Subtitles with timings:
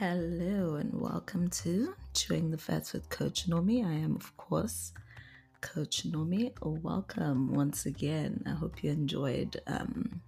[0.00, 3.84] Hello and welcome to Chewing the Fats with Coach Nomi.
[3.84, 4.94] I am, of course,
[5.60, 6.54] Coach Nomi.
[6.62, 8.42] Welcome once again.
[8.46, 10.22] I hope you enjoyed um,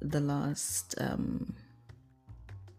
[0.00, 1.54] the last um,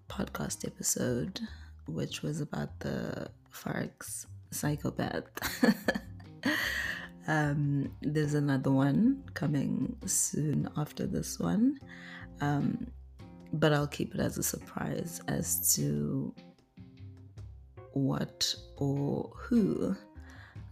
[0.10, 1.40] podcast episode,
[1.88, 5.24] which was about the Forex psychopath.
[7.30, 11.80] um, there's another one coming soon after this one.
[12.42, 12.88] Um,
[13.54, 16.34] but I'll keep it as a surprise as to
[17.94, 19.96] what or who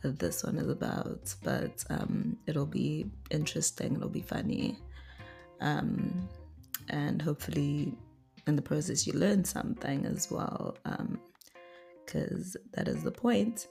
[0.02, 1.34] this one is about.
[1.44, 4.78] But um, it'll be interesting, it'll be funny.
[5.60, 6.28] Um,
[6.90, 7.94] and hopefully,
[8.46, 10.78] in the process, you learn something as well,
[12.06, 13.68] because um, that is the point.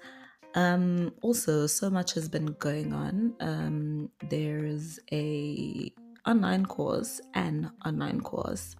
[0.54, 3.34] Um, also, so much has been going on.
[3.40, 5.92] Um, there's a
[6.26, 8.76] online course, an online course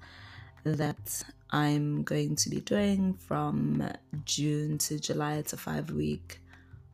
[0.65, 3.89] that I'm going to be doing from
[4.25, 5.35] June to July.
[5.35, 6.41] It's a five week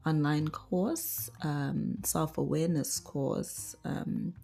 [0.06, 4.34] online course, um, self awareness course um,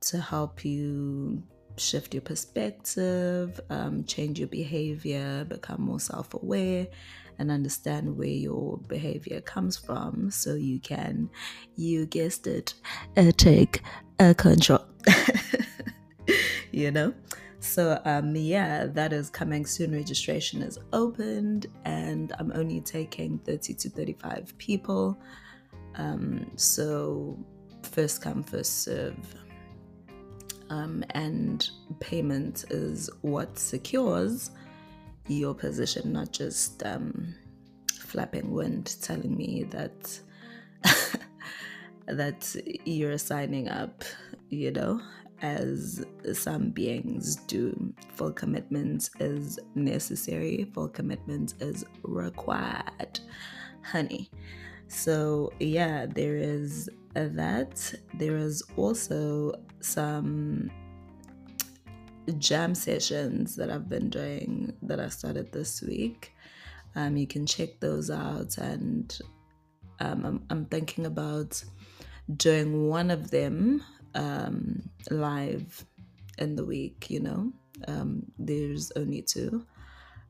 [0.00, 1.42] to help you
[1.76, 6.86] shift your perspective, um, change your behavior, become more self aware,
[7.38, 11.28] and understand where your behavior comes from so you can,
[11.76, 12.74] you guessed it,
[13.16, 13.82] uh, take
[14.18, 14.80] uh, control.
[16.72, 17.14] you know?
[17.60, 19.92] So, um, yeah, that is coming soon.
[19.92, 25.18] Registration is opened, and I'm only taking 30 to 35 people.
[25.96, 27.38] Um, so,
[27.82, 29.16] first come, first serve.
[30.68, 31.68] Um, and
[32.00, 34.50] payment is what secures
[35.28, 37.34] your position, not just um,
[38.00, 40.20] flapping wind telling me that
[42.06, 44.04] that you're signing up,
[44.48, 45.00] you know,
[45.42, 47.92] as some beings do.
[48.14, 53.20] Full commitment is necessary, full commitment is required,
[53.82, 54.30] honey.
[54.88, 57.94] So, yeah, there is that.
[58.14, 60.70] There is also some
[62.38, 66.32] jam sessions that I've been doing that I started this week.
[66.94, 69.18] Um, you can check those out, and
[70.00, 71.62] um, I'm, I'm thinking about
[72.36, 73.84] doing one of them
[74.16, 75.84] um, live
[76.38, 77.52] in the week, you know.
[77.86, 79.64] Um, there's only two.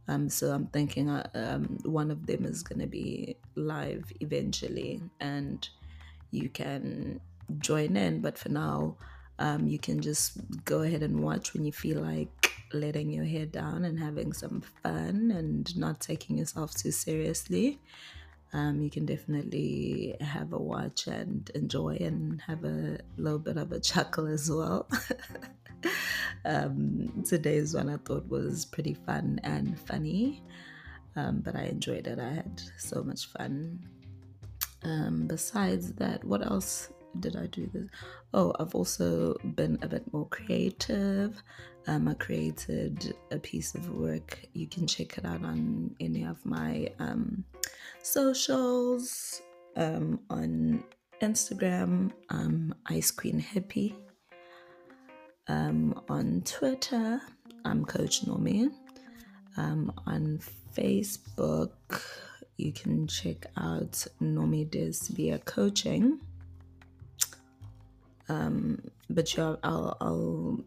[0.08, 5.00] Um, so I'm thinking uh, um, one of them is going to be live eventually,
[5.20, 5.66] and
[6.30, 7.20] you can
[7.58, 8.20] join in.
[8.20, 8.96] But for now,
[9.38, 13.46] um, you can just go ahead and watch when you feel like letting your hair
[13.46, 17.78] down and having some fun and not taking yourself too seriously
[18.52, 23.72] um, you can definitely have a watch and enjoy and have a little bit of
[23.72, 24.88] a chuckle as well.
[26.44, 30.42] um, today's one I thought was pretty fun and funny,
[31.16, 32.18] um, but I enjoyed it.
[32.18, 33.80] I had so much fun.
[34.82, 36.90] Um, besides that, what else
[37.20, 37.88] did I do this?
[38.32, 41.42] Oh, I've also been a bit more creative.
[41.86, 44.40] Um, I created a piece of work.
[44.52, 47.44] You can check it out on any of my um,
[48.02, 49.40] socials.
[49.76, 50.84] Um, on
[51.20, 53.94] Instagram, um, Ice Queen Hippie.
[55.48, 57.20] Um, on Twitter,
[57.64, 58.70] I'm Coach Nomi.
[59.56, 60.40] Um, on
[60.76, 62.02] Facebook,
[62.56, 66.20] you can check out Nomi Desbia Coaching.
[68.28, 70.60] Um, but yeah, I'll, I'll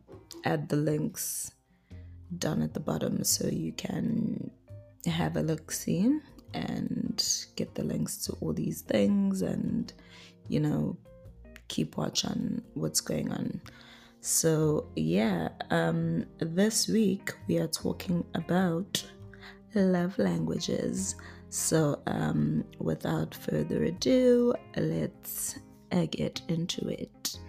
[0.45, 1.51] add the links
[2.37, 4.51] down at the bottom so you can
[5.05, 6.19] have a look see
[6.53, 7.25] and
[7.55, 9.93] get the links to all these things and
[10.47, 10.97] you know
[11.67, 13.61] keep watch on what's going on.
[14.21, 19.03] So yeah um this week we are talking about
[19.75, 21.15] love languages.
[21.49, 25.59] So um without further ado let's
[25.91, 27.39] uh, get into it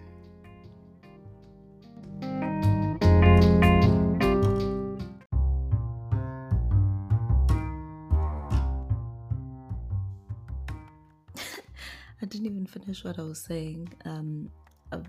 [12.91, 13.89] finish what I was saying.
[14.05, 14.51] Um,
[14.91, 15.09] I've,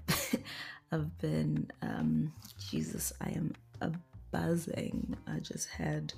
[0.91, 2.31] I've been, um,
[2.69, 3.91] Jesus, I am a
[4.31, 5.17] buzzing.
[5.25, 6.13] I just had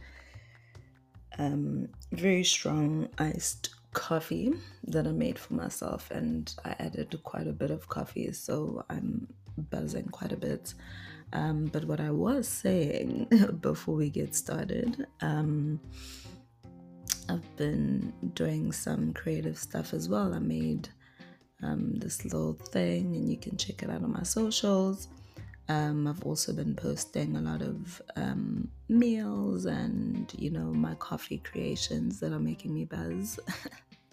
[1.40, 4.54] um, very strong iced coffee
[4.88, 9.26] that I made for myself, and I added quite a bit of coffee, so I'm
[9.70, 10.74] buzzing quite a bit.
[11.32, 13.28] Um, but what I was saying
[13.62, 15.80] before we get started, um,
[17.30, 20.34] I've been doing some creative stuff as well.
[20.34, 20.90] I made
[21.64, 25.08] um, this little thing, and you can check it out on my socials.
[25.70, 31.38] Um, I've also been posting a lot of um, meals and, you know, my coffee
[31.38, 33.40] creations that are making me buzz.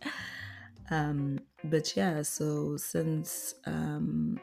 [0.91, 4.38] um, but yeah, so since um,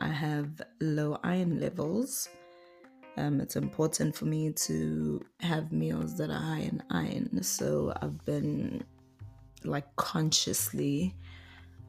[0.00, 2.28] I have low iron levels,
[3.16, 7.42] um, it's important for me to have meals that are high in iron.
[7.42, 8.84] So I've been
[9.64, 11.14] like consciously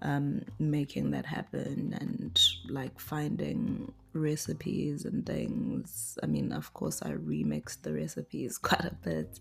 [0.01, 6.18] um, making that happen and like finding recipes and things.
[6.24, 9.39] I mean, of course, I remixed the recipes quite a bit,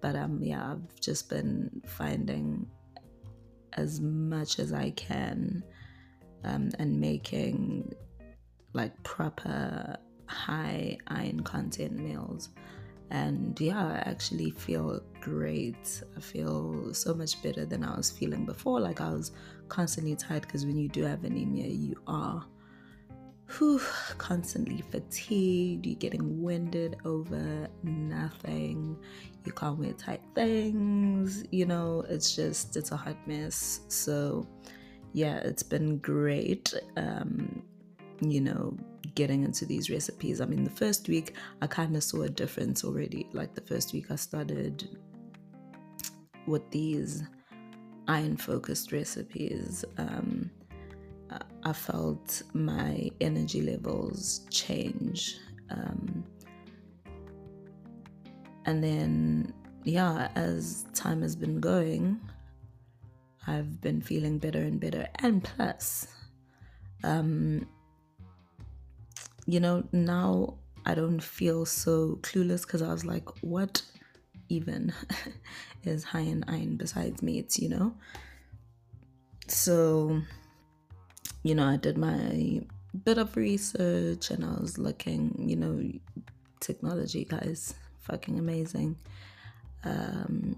[0.00, 2.66] but um, yeah, I've just been finding
[3.74, 5.64] as much as I can
[6.44, 7.92] um, and making
[8.72, 9.96] like proper
[10.26, 12.50] high iron content meals
[13.10, 16.02] and yeah i actually feel great.
[16.16, 18.78] I feel so much better than i was feeling before.
[18.78, 19.32] Like i was
[19.68, 22.44] constantly tired because when you do have anemia you are
[23.56, 23.80] whew,
[24.18, 25.86] constantly fatigued.
[25.86, 28.96] You're getting winded over nothing.
[29.44, 31.44] You can't wear tight things.
[31.50, 33.80] You know it's just it's a hot mess.
[33.88, 34.46] So
[35.14, 37.62] yeah it's been great um
[38.20, 38.76] you know
[39.14, 40.40] getting into these recipes.
[40.40, 43.28] I mean, the first week I kind of saw a difference already.
[43.32, 44.88] Like the first week I started
[46.46, 47.22] with these
[48.08, 49.84] iron focused recipes.
[49.98, 50.50] Um,
[51.64, 55.38] I felt my energy levels change.
[55.70, 56.24] Um,
[58.66, 59.52] and then,
[59.84, 62.20] yeah, as time has been going,
[63.46, 65.08] I've been feeling better and better.
[65.20, 66.06] And plus,
[67.02, 67.66] um,
[69.46, 73.82] you know, now I don't feel so clueless because I was like, what
[74.48, 74.92] even
[75.84, 77.94] is high in iron besides meats, you know?
[79.48, 80.22] So,
[81.42, 82.62] you know, I did my
[83.04, 85.82] bit of research and I was looking, you know,
[86.60, 88.96] technology, guys, fucking amazing.
[89.84, 90.56] Um,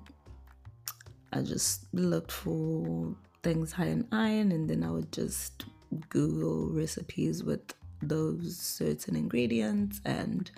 [1.32, 5.64] I just looked for things high in iron and then I would just
[6.08, 10.50] Google recipes with those certain ingredients and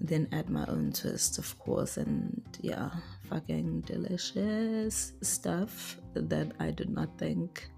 [0.00, 1.96] then add my own twist, of course.
[1.96, 2.90] And yeah,
[3.28, 7.68] fucking delicious stuff that I did not think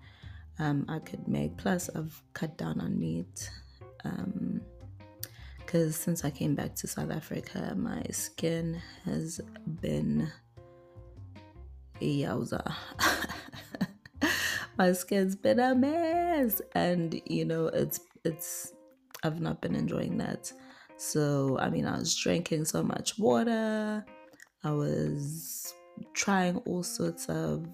[0.59, 1.57] um, I could make.
[1.57, 3.51] Plus, I've cut down on meat.
[5.59, 9.41] Because um, since I came back to South Africa, my skin has
[9.81, 10.31] been
[12.01, 12.75] a yowza.
[14.79, 18.73] my skin's been a mess, and you know it's it's
[19.23, 20.53] I've not been enjoying that.
[20.97, 24.05] So, I mean, I was drinking so much water.
[24.65, 25.75] I was
[26.15, 27.67] trying all sorts of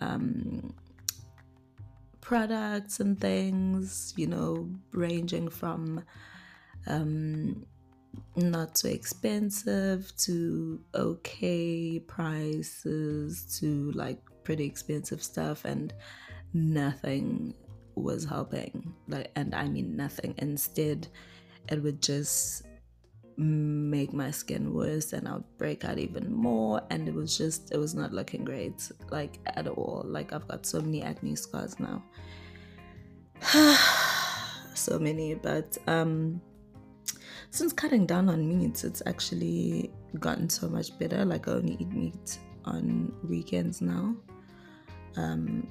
[0.00, 0.74] um,
[2.20, 6.04] products and things, you know, ranging from
[6.86, 7.66] um,
[8.36, 15.92] not so expensive to okay prices to like pretty expensive stuff, and
[16.52, 17.54] nothing
[17.94, 21.06] was helping like and i mean nothing instead
[21.68, 22.64] it would just
[23.40, 26.82] make my skin worse and i would break out even more.
[26.90, 30.02] And it was just it was not looking great like at all.
[30.06, 32.02] Like i've got so many acne scars now.
[34.74, 36.40] So many but um
[37.50, 41.24] since cutting down on meat it's actually gotten so much better.
[41.24, 44.14] Like i only eat meat on weekends now.
[45.16, 45.66] Um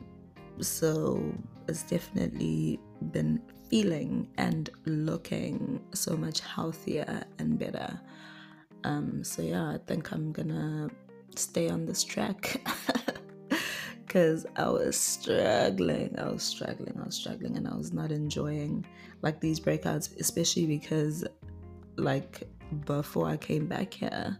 [0.61, 1.33] so
[1.67, 2.79] it's definitely
[3.11, 7.99] been feeling and looking so much healthier and better.
[8.83, 10.89] Um, so yeah, I think I'm gonna
[11.35, 12.61] stay on this track
[14.05, 16.17] because I was struggling.
[16.17, 16.97] I was struggling.
[16.99, 18.85] I was struggling, and I was not enjoying
[19.21, 21.25] like these breakouts, especially because
[21.97, 22.47] like
[22.85, 24.37] before I came back here,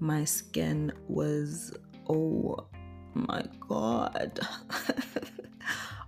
[0.00, 1.76] my skin was
[2.08, 2.66] oh
[3.14, 4.40] my god.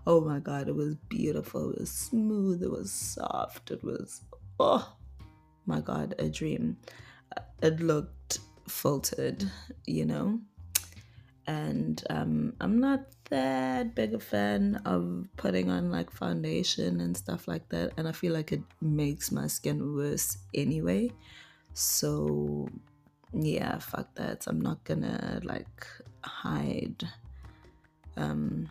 [0.07, 1.71] oh my god, it was beautiful.
[1.71, 2.63] It was smooth.
[2.63, 3.71] It was soft.
[3.71, 4.23] It was,
[4.61, 4.97] oh
[5.67, 6.77] my god, a dream.
[7.61, 9.51] It looked filtered,
[9.87, 10.41] you know?
[11.49, 17.47] And um, I'm not that big a fan of putting on like foundation and stuff
[17.47, 17.93] like that.
[17.97, 21.13] And I feel like it makes my skin worse anyway.
[21.75, 22.69] So
[23.33, 24.47] yeah, fuck that.
[24.49, 25.87] I'm not gonna like
[26.23, 27.05] hide
[28.17, 28.69] um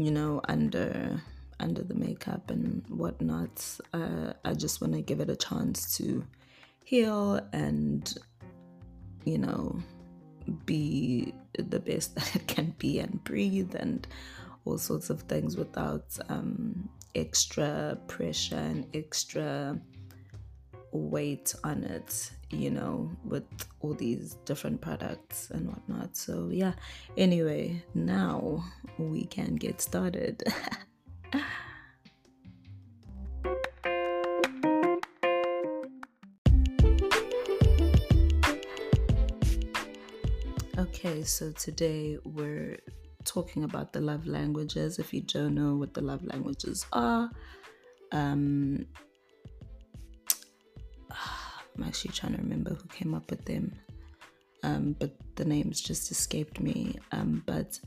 [0.00, 1.20] you know under
[1.60, 6.24] under the makeup and whatnot uh, i just want to give it a chance to
[6.84, 8.16] heal and
[9.24, 9.78] you know
[10.64, 14.08] be the best that it can be and breathe and
[14.64, 19.78] all sorts of things without um extra pressure and extra
[20.92, 23.44] weight on it, you know, with
[23.80, 26.16] all these different products and whatnot.
[26.16, 26.72] So, yeah,
[27.16, 28.64] anyway, now
[28.98, 30.42] we can get started.
[40.78, 42.78] okay, so today we're
[43.24, 44.98] talking about the love languages.
[44.98, 47.30] If you don't know what the love languages are,
[48.12, 48.86] um,
[51.80, 53.72] I'm actually trying to remember who came up with them,
[54.62, 56.98] um, but the names just escaped me.
[57.12, 57.80] Um, but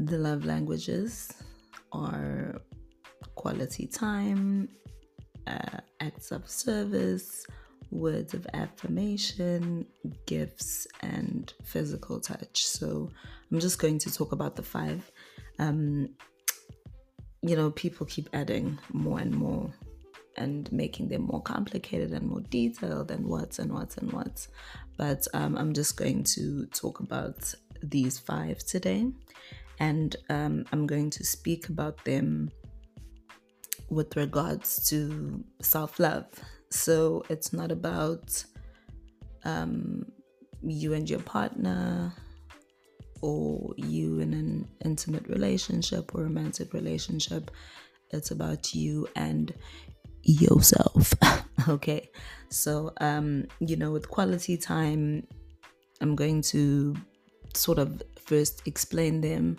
[0.00, 1.32] the love languages
[1.92, 2.60] are
[3.36, 4.68] quality time,
[5.46, 7.46] uh, acts of service,
[7.92, 9.86] words of affirmation,
[10.26, 12.66] gifts, and physical touch.
[12.66, 13.08] So
[13.52, 15.08] I'm just going to talk about the five.
[15.60, 16.08] Um,
[17.42, 19.72] you know, people keep adding more and more
[20.36, 24.48] and making them more complicated and more detailed and what's and what's and what's.
[24.96, 29.06] But um, I'm just going to talk about these five today.
[29.80, 32.50] And um, I'm going to speak about them
[33.90, 36.26] with regards to self love.
[36.70, 38.44] So it's not about
[39.44, 40.06] um,
[40.62, 42.12] you and your partner
[43.20, 47.50] or you in an intimate relationship or romantic relationship.
[48.10, 49.52] It's about you and
[50.24, 51.12] yourself.
[51.68, 52.10] okay.
[52.48, 55.26] So, um, you know, with quality time,
[56.00, 56.94] I'm going to
[57.54, 59.56] sort of first explain them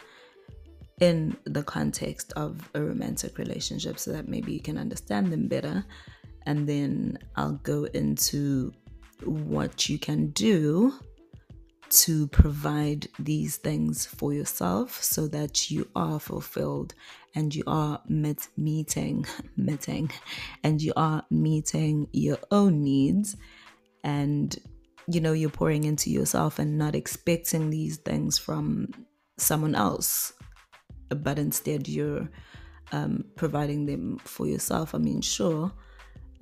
[1.01, 5.85] in the context of a romantic relationship so that maybe you can understand them better
[6.45, 8.71] and then I'll go into
[9.23, 10.93] what you can do
[11.89, 16.93] to provide these things for yourself so that you are fulfilled
[17.35, 19.25] and you are meeting
[19.57, 20.09] meeting
[20.63, 23.35] and you are meeting your own needs
[24.03, 24.57] and
[25.07, 28.87] you know you're pouring into yourself and not expecting these things from
[29.37, 30.33] someone else
[31.09, 32.27] but instead you're
[32.91, 34.95] um, providing them for yourself.
[34.95, 35.71] I mean sure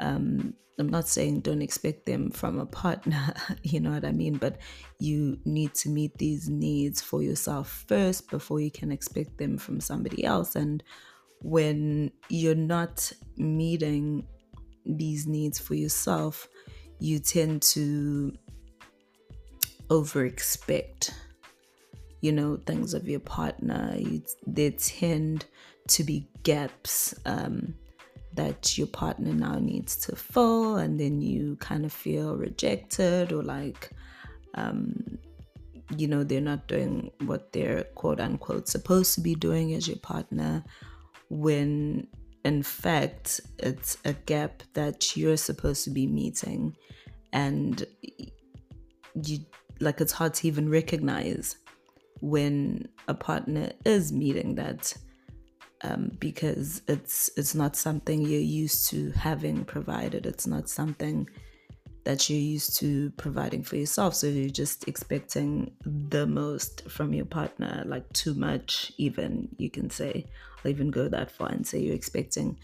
[0.03, 3.33] um, I'm not saying don't expect them from a partner,
[3.63, 4.37] you know what I mean?
[4.37, 4.57] But
[4.99, 9.79] you need to meet these needs for yourself first before you can expect them from
[9.79, 10.55] somebody else.
[10.55, 10.83] And
[11.41, 14.25] when you're not meeting
[14.85, 16.47] these needs for yourself,
[16.99, 18.33] you tend to
[19.89, 21.13] over expect
[22.21, 25.45] you know things of your partner you, they tend
[25.89, 27.75] to be gaps um,
[28.35, 33.43] that your partner now needs to fill, and then you kind of feel rejected or
[33.43, 33.91] like,
[34.55, 35.17] um,
[35.95, 39.97] you know, they're not doing what they're quote unquote supposed to be doing as your
[39.97, 40.63] partner,
[41.29, 42.07] when
[42.43, 46.75] in fact it's a gap that you're supposed to be meeting,
[47.31, 47.85] and
[49.23, 49.39] you
[49.79, 51.57] like it's hard to even recognize
[52.21, 54.93] when a partner is meeting that
[55.83, 60.25] um, because it's it's not something you're used to having provided.
[60.25, 61.29] It's not something
[62.05, 64.15] that you're used to providing for yourself.
[64.15, 69.89] So you're just expecting the most from your partner, like too much, even you can
[69.89, 70.25] say.
[70.63, 72.57] I'll even go that far and say you're expecting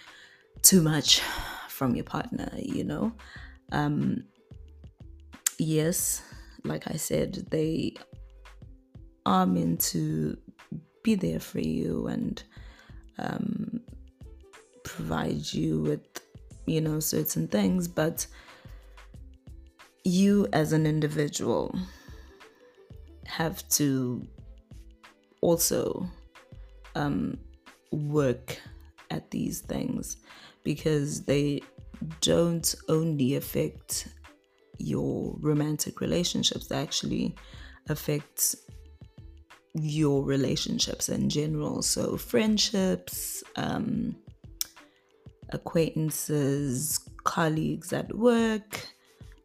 [0.61, 1.21] too much
[1.69, 3.13] from your partner, you know?
[3.71, 4.25] Um,
[5.57, 6.21] yes,
[6.65, 7.95] like I said, they
[9.25, 10.37] are meant to
[11.03, 12.43] be there for you and
[13.19, 13.81] um,
[14.83, 16.21] provide you with,
[16.65, 18.25] you know, certain things, but
[20.03, 21.77] you as an individual
[23.25, 24.25] have to
[25.41, 26.09] also
[26.95, 27.37] um,
[27.91, 28.59] work
[29.11, 30.17] at these things
[30.63, 31.61] because they
[32.21, 34.07] don't only affect
[34.77, 37.35] your romantic relationships, they actually
[37.89, 38.55] affect
[39.73, 41.81] your relationships in general.
[41.81, 44.15] So, friendships, um,
[45.49, 48.87] acquaintances, colleagues at work,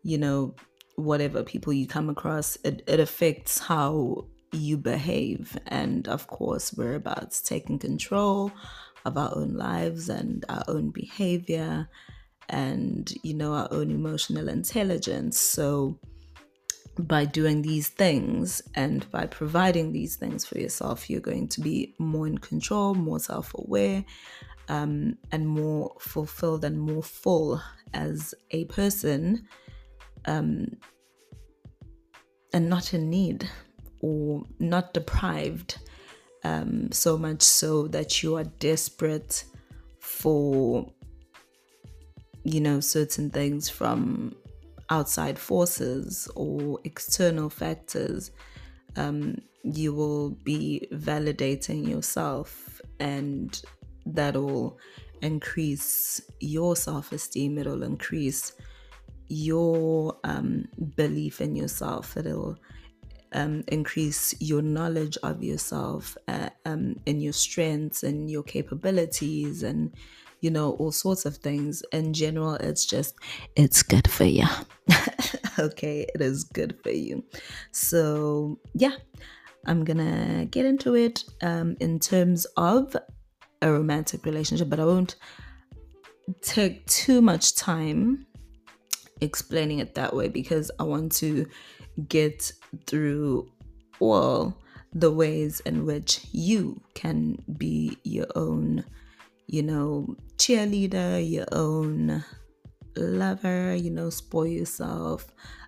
[0.03, 0.55] you know,
[0.97, 5.59] whatever people you come across, it, it affects how you behave.
[5.67, 8.53] And of course, we're about taking control
[9.05, 11.89] of our own lives and our own behavior
[12.49, 15.39] and, you know, our own emotional intelligence.
[15.39, 15.99] So,
[16.99, 21.95] by doing these things and by providing these things for yourself, you're going to be
[21.99, 24.05] more in control, more self aware,
[24.69, 27.61] um, and more fulfilled and more full
[27.93, 29.47] as a person,
[30.27, 30.67] um,
[32.53, 33.49] and not in need
[34.01, 35.79] or not deprived
[36.45, 39.45] um, so much so that you are desperate
[39.99, 40.93] for
[42.45, 44.37] you know certain things from
[44.91, 48.31] outside forces or external factors
[48.97, 53.63] um, you will be validating yourself and
[54.07, 54.79] that'll
[55.23, 58.53] increase your self-esteem it'll increase
[59.29, 62.57] your um, belief in yourself it'll
[63.33, 69.93] um, increase your knowledge of yourself uh, um, and your strengths and your capabilities and
[70.45, 71.83] you know all sorts of things.
[71.93, 73.15] In general it's just
[73.57, 74.47] it's good for you
[75.59, 77.25] okay it is good for you.
[77.73, 78.97] So yeah
[79.67, 82.95] i'm gonna get into it um, in terms of
[83.63, 85.17] a romantic relationship but i won't
[86.43, 88.27] take too much time
[89.23, 91.47] explaining it that way because i want to
[92.09, 92.53] get
[92.87, 93.51] through
[94.01, 94.55] all
[94.95, 98.85] the ways in which you can be your own,
[99.47, 102.25] you know, cheerleader, your own
[102.97, 105.27] lover, you know, spoil yourself,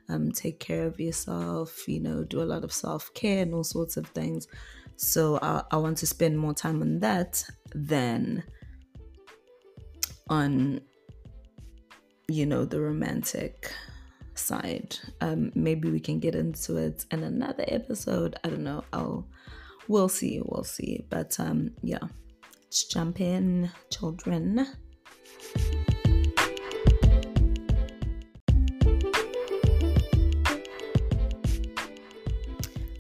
[0.09, 3.65] um, take care of yourself, you know, do a lot of self care and all
[3.65, 4.47] sorts of things.
[4.97, 8.43] So I, I want to spend more time on that than
[10.29, 10.81] on,
[12.29, 13.73] you know, the romantic
[14.35, 14.97] side.
[15.21, 18.37] Um, maybe we can get into it in another episode.
[18.43, 18.85] I don't know.
[18.93, 19.27] I'll
[19.89, 20.41] we'll see.
[20.45, 21.05] We'll see.
[21.11, 22.07] But um, yeah,
[22.77, 24.67] let's jump in, children.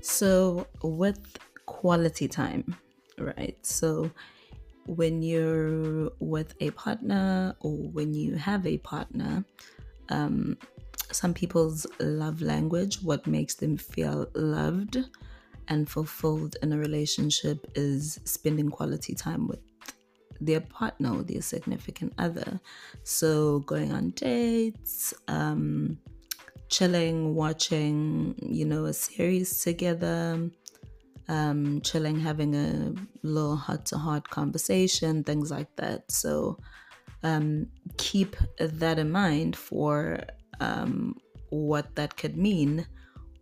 [0.01, 1.21] So with
[1.67, 2.75] quality time,
[3.19, 3.59] right?
[3.61, 4.11] So
[4.87, 9.45] when you're with a partner or when you have a partner,
[10.09, 10.57] um,
[11.13, 15.05] some people's love language, what makes them feel loved
[15.69, 19.61] and fulfilled in a relationship, is spending quality time with
[20.41, 22.61] their partner or their significant other.
[23.05, 25.99] So, going on dates, um,
[26.69, 30.51] chilling, watching, you know, a series together,
[31.29, 36.11] um, chilling, having a little heart to heart conversation, things like that.
[36.11, 36.59] So,
[37.23, 40.21] um, keep that in mind for
[40.61, 41.17] um,
[41.51, 42.87] what that could mean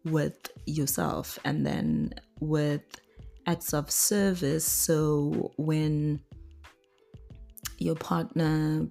[0.04, 2.82] with yourself and then with
[3.46, 4.64] acts of service.
[4.64, 6.20] So when
[7.78, 8.86] your partner,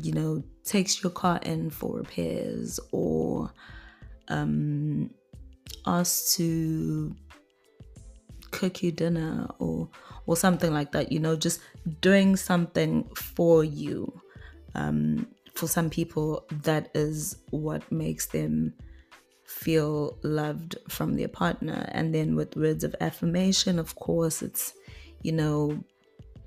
[0.00, 3.50] you know, takes your car in for repairs or
[4.28, 5.10] um,
[5.86, 7.14] asks to
[8.50, 9.88] cook you dinner or
[10.26, 11.60] or something like that, you know, just
[12.02, 14.12] doing something for you.
[14.74, 18.74] Um, for some people, that is what makes them
[19.58, 21.88] feel loved from their partner.
[21.92, 24.72] And then with words of affirmation, of course, it's,
[25.22, 25.82] you know,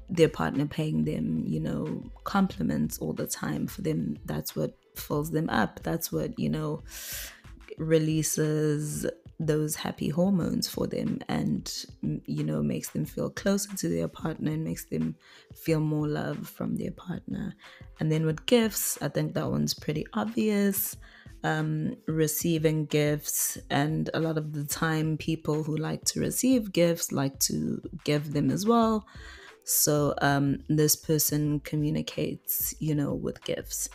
[0.10, 3.67] their partner paying them, you know, compliments all the time.
[3.67, 5.82] For them, that's what fills them up.
[5.84, 6.84] That's what, you know,
[7.78, 9.06] releases
[9.39, 11.86] those happy hormones for them and
[12.26, 15.15] you know makes them feel closer to their partner and makes them
[15.56, 17.56] feel more love from their partner
[18.00, 20.95] and then with gifts i think that one's pretty obvious
[21.43, 27.12] um, receiving gifts and a lot of the time people who like to receive gifts
[27.12, 29.06] like to give them as well.
[29.63, 33.89] So um, this person communicates you know with gifts.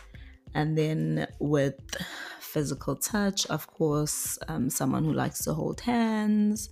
[0.53, 1.75] And then with
[2.39, 6.69] physical touch, of course, um, someone who likes to hold hands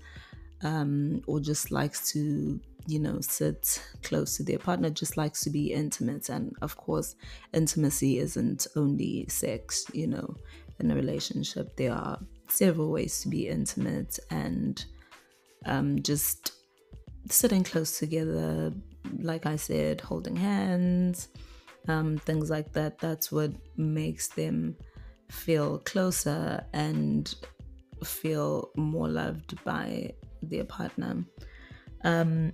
[0.63, 5.49] um, or just likes to, you know, sit close to their partner, just likes to
[5.49, 6.29] be intimate.
[6.29, 7.15] And of course,
[7.53, 10.35] intimacy isn't only sex, you know,
[10.79, 14.85] in a relationship, there are several ways to be intimate and
[15.65, 16.51] um, just
[17.29, 18.73] sitting close together,
[19.19, 21.29] like I said, holding hands.
[21.87, 22.97] Um, things like that.
[22.97, 24.75] That's what makes them
[25.29, 27.33] feel closer and
[28.03, 31.23] feel more loved by their partner.
[32.03, 32.53] Um,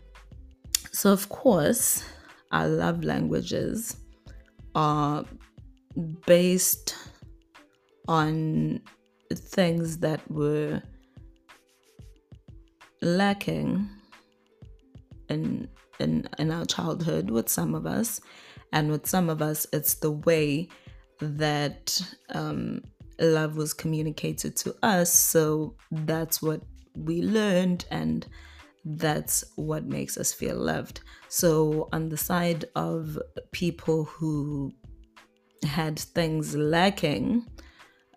[0.91, 2.03] so, of course,
[2.51, 3.95] our love languages
[4.75, 5.23] are
[6.25, 6.95] based
[8.19, 8.81] on
[9.33, 10.81] things that were
[13.01, 13.89] lacking
[15.29, 15.67] in,
[15.99, 18.19] in in our childhood with some of us
[18.73, 20.67] and with some of us it's the way
[21.21, 22.81] that um,
[23.19, 25.13] love was communicated to us.
[25.13, 26.61] So that's what
[26.95, 28.27] we learned, and
[28.83, 31.01] that's what makes us feel loved.
[31.29, 33.17] So, on the side of
[33.51, 34.73] people who
[35.63, 37.45] had things lacking,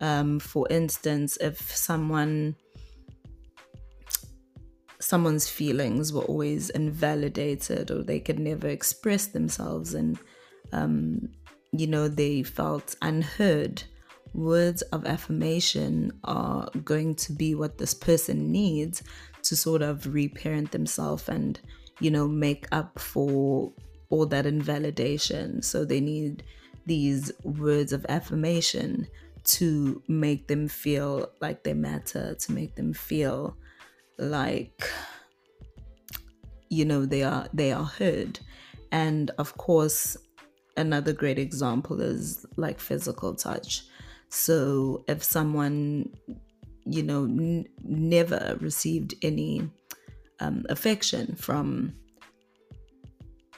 [0.04, 2.56] um, for instance, if someone
[5.00, 10.18] someone's feelings were always invalidated or they could never express themselves and
[10.72, 11.28] um,
[11.72, 13.82] you know they felt unheard
[14.34, 19.02] words of affirmation are going to be what this person needs
[19.42, 21.60] to sort of reparent themselves and
[22.00, 23.72] you know make up for
[24.10, 25.62] all that invalidation.
[25.62, 26.44] So they need
[26.86, 29.06] these words of affirmation
[29.44, 33.56] to make them feel like they matter to make them feel
[34.18, 34.90] like
[36.70, 38.40] you know they are they are heard.
[38.92, 40.16] And of course
[40.76, 43.82] another great example is like physical touch.
[44.28, 46.12] So if someone
[46.84, 49.70] you know n- never received any
[50.40, 51.94] um, affection from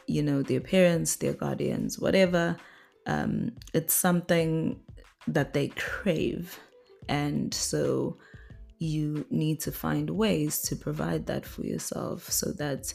[0.06, 2.56] you know their parents their guardians whatever
[3.06, 4.80] um, it's something
[5.28, 6.58] that they crave.
[7.08, 8.18] And so
[8.78, 12.92] you need to find ways to provide that for yourself so that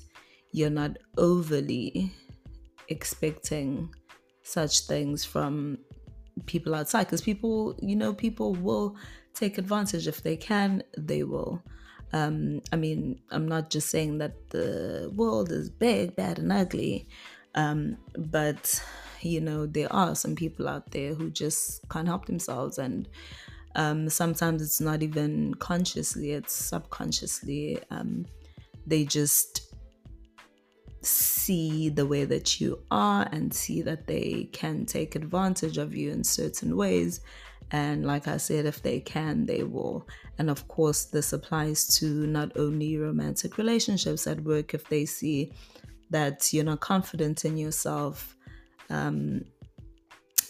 [0.52, 2.12] you're not overly
[2.90, 3.94] expecting
[4.44, 5.78] such things from
[6.46, 7.06] people outside.
[7.06, 8.96] Because people you know people will
[9.34, 10.08] take advantage.
[10.08, 11.62] If they can they will.
[12.14, 17.08] Um i mean i'm not just saying that the world is big bad and ugly
[17.56, 18.84] um but
[19.30, 23.08] you know there are some people out there who just can't help themselves and
[23.76, 27.80] um, sometimes it's not even consciously, it's subconsciously.
[27.90, 28.26] Um,
[28.86, 29.74] they just
[31.04, 36.12] see the way that you are and see that they can take advantage of you
[36.12, 37.22] in certain ways.
[37.72, 40.08] And like I said, if they can, they will.
[40.38, 45.54] And of course, this applies to not only romantic relationships at work, if they see
[46.10, 48.36] that you're not confident in yourself,
[48.92, 49.46] um,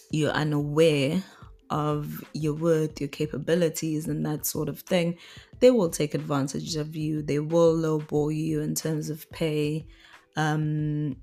[0.10, 1.24] you're unaware
[1.70, 5.18] of your worth, your capabilities, and that sort of thing,
[5.60, 7.22] they will take advantage of you.
[7.22, 9.88] They will lowball you in terms of pay.
[10.36, 11.16] Um,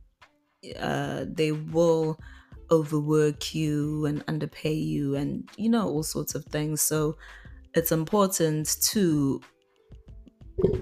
[0.79, 2.19] uh, they will
[2.71, 6.81] overwork you and underpay you, and you know, all sorts of things.
[6.81, 7.19] So
[7.75, 9.43] it's important to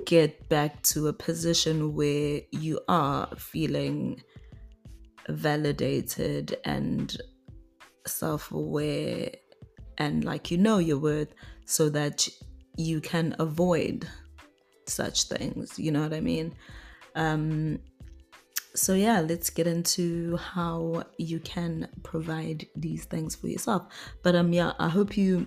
[0.04, 4.22] get back to a position where you are feeling
[5.28, 7.16] validated and
[8.06, 9.30] self aware
[9.98, 11.32] and like you know your worth
[11.64, 12.28] so that
[12.76, 14.06] you can avoid
[14.86, 16.54] such things you know what i mean?
[17.14, 17.80] Um
[18.74, 23.86] so yeah let's get into how you can provide these things for yourself.
[24.22, 25.46] But um yeah i hope you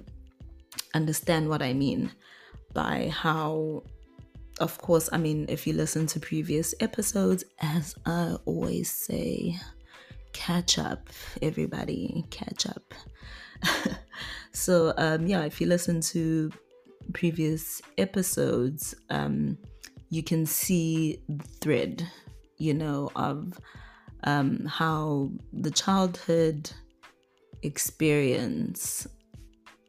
[0.95, 2.11] understand what i mean
[2.73, 3.83] by how
[4.59, 9.55] of course i mean if you listen to previous episodes as i always say
[10.33, 11.09] catch up
[11.41, 12.93] everybody catch up.
[14.51, 16.51] So um, yeah, if you listen to
[17.13, 19.57] previous episodes, um,
[20.09, 22.07] you can see the thread,
[22.57, 23.59] you know, of
[24.23, 26.69] um, how the childhood
[27.61, 29.07] experience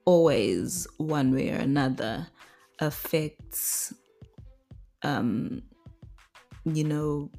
[0.04, 2.26] always one way or another
[2.78, 3.92] affects
[5.02, 5.62] um
[6.64, 7.30] you know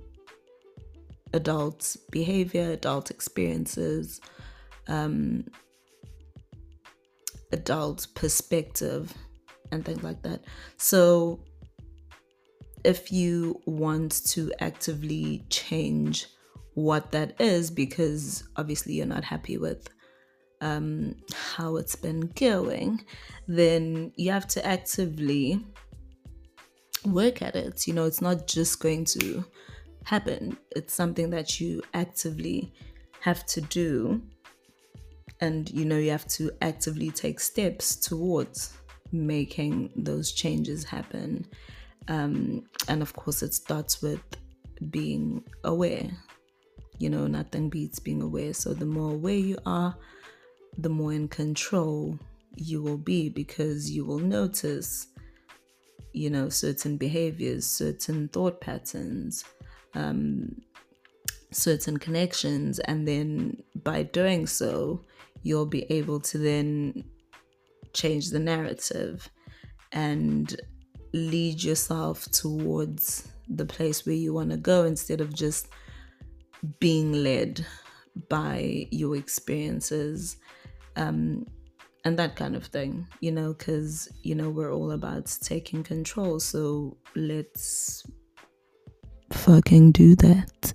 [1.34, 4.20] adult behavior adult experiences
[4.88, 5.44] um
[7.52, 9.14] adult perspective
[9.72, 10.42] and things like that.
[10.78, 11.40] So,
[12.84, 16.28] if you want to actively change
[16.74, 19.88] what that is, because obviously you're not happy with
[20.62, 23.04] um, how it's been going,
[23.48, 25.64] then you have to actively
[27.06, 27.88] work at it.
[27.88, 29.44] You know, it's not just going to
[30.04, 32.74] happen, it's something that you actively
[33.22, 34.22] have to do.
[35.40, 38.78] And you know you have to actively take steps towards
[39.12, 41.48] making those changes happen.
[42.08, 44.22] Um, and of course it starts with
[44.92, 46.10] being aware.
[47.00, 48.54] You know nothing beats being aware.
[48.54, 49.96] So the more aware you are
[50.78, 52.18] the more in control
[52.56, 55.08] you will be because you will notice
[56.14, 59.46] you know certain behaviors certain thought patterns
[59.94, 60.62] um,
[61.52, 65.02] certain connections and then by doing so
[65.44, 67.04] you'll be able to then
[67.94, 69.30] change the narrative
[69.92, 70.62] and
[71.14, 75.68] lead yourself towards the place where you want to go instead of just
[76.80, 77.66] being led
[78.30, 80.38] by your experiences.
[80.96, 81.46] Um,
[82.04, 86.40] and that kind of thing, you know, because, you know, we're all about taking control.
[86.40, 88.04] So let's
[89.32, 90.74] fucking do that.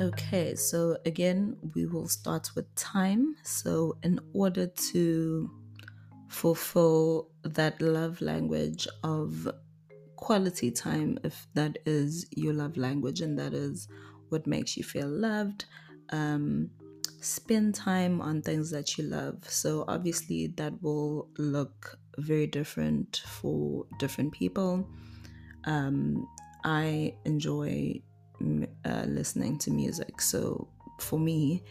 [0.00, 3.34] Okay, so again, we will start with time.
[3.42, 5.50] So, in order to
[6.28, 9.48] fulfill that love language of
[10.18, 13.88] quality time, if that is your love language and that is
[14.28, 15.64] what makes you feel loved,
[16.10, 16.70] um,
[17.20, 19.48] spend time on things that you love.
[19.48, 24.86] So, obviously, that will look very different for different people.
[25.64, 26.26] Um,
[26.64, 28.02] I enjoy
[28.84, 30.20] uh, listening to music.
[30.20, 30.68] So
[31.00, 31.62] for me,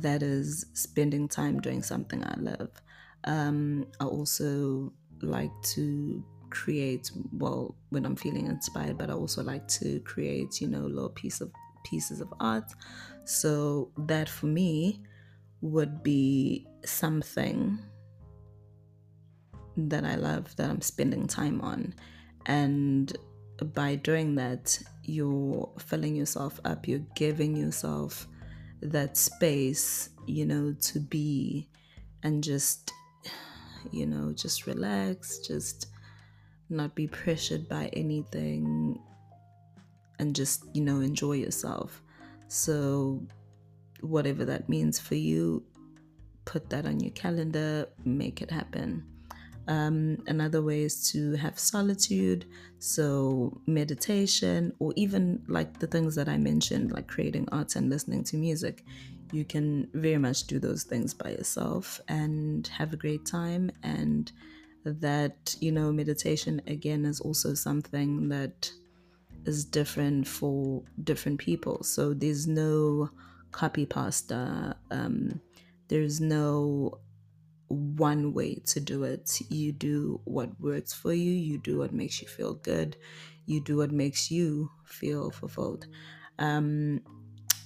[0.00, 2.70] that is spending time doing something I love.
[3.24, 9.66] Um, I also like to create well when I'm feeling inspired, but I also like
[9.80, 11.50] to create, you know, little piece of
[11.84, 12.70] pieces of art.
[13.24, 15.00] So that for me
[15.62, 17.78] would be something
[19.76, 21.94] that I love that I'm spending time on.
[22.46, 23.16] And
[23.74, 28.26] by doing that, you're filling yourself up, you're giving yourself
[28.82, 31.68] that space, you know, to be
[32.22, 32.92] and just,
[33.90, 35.86] you know, just relax, just
[36.72, 38.98] not be pressured by anything
[40.18, 42.02] and just, you know, enjoy yourself.
[42.48, 43.22] So,
[44.00, 45.62] whatever that means for you,
[46.44, 49.04] put that on your calendar, make it happen.
[49.68, 52.46] Um, another way is to have solitude,
[52.78, 58.24] so meditation, or even like the things that I mentioned, like creating art and listening
[58.24, 58.84] to music.
[59.32, 63.70] You can very much do those things by yourself and have a great time.
[63.82, 64.30] And
[64.84, 68.70] that, you know, meditation again is also something that
[69.44, 71.82] is different for different people.
[71.82, 73.10] So there's no
[73.50, 75.40] copy pasta, um,
[75.88, 76.98] there's no
[77.68, 79.40] one way to do it.
[79.48, 82.96] You do what works for you, you do what makes you feel good,
[83.46, 85.86] you do what makes you feel fulfilled.
[86.38, 87.00] Um,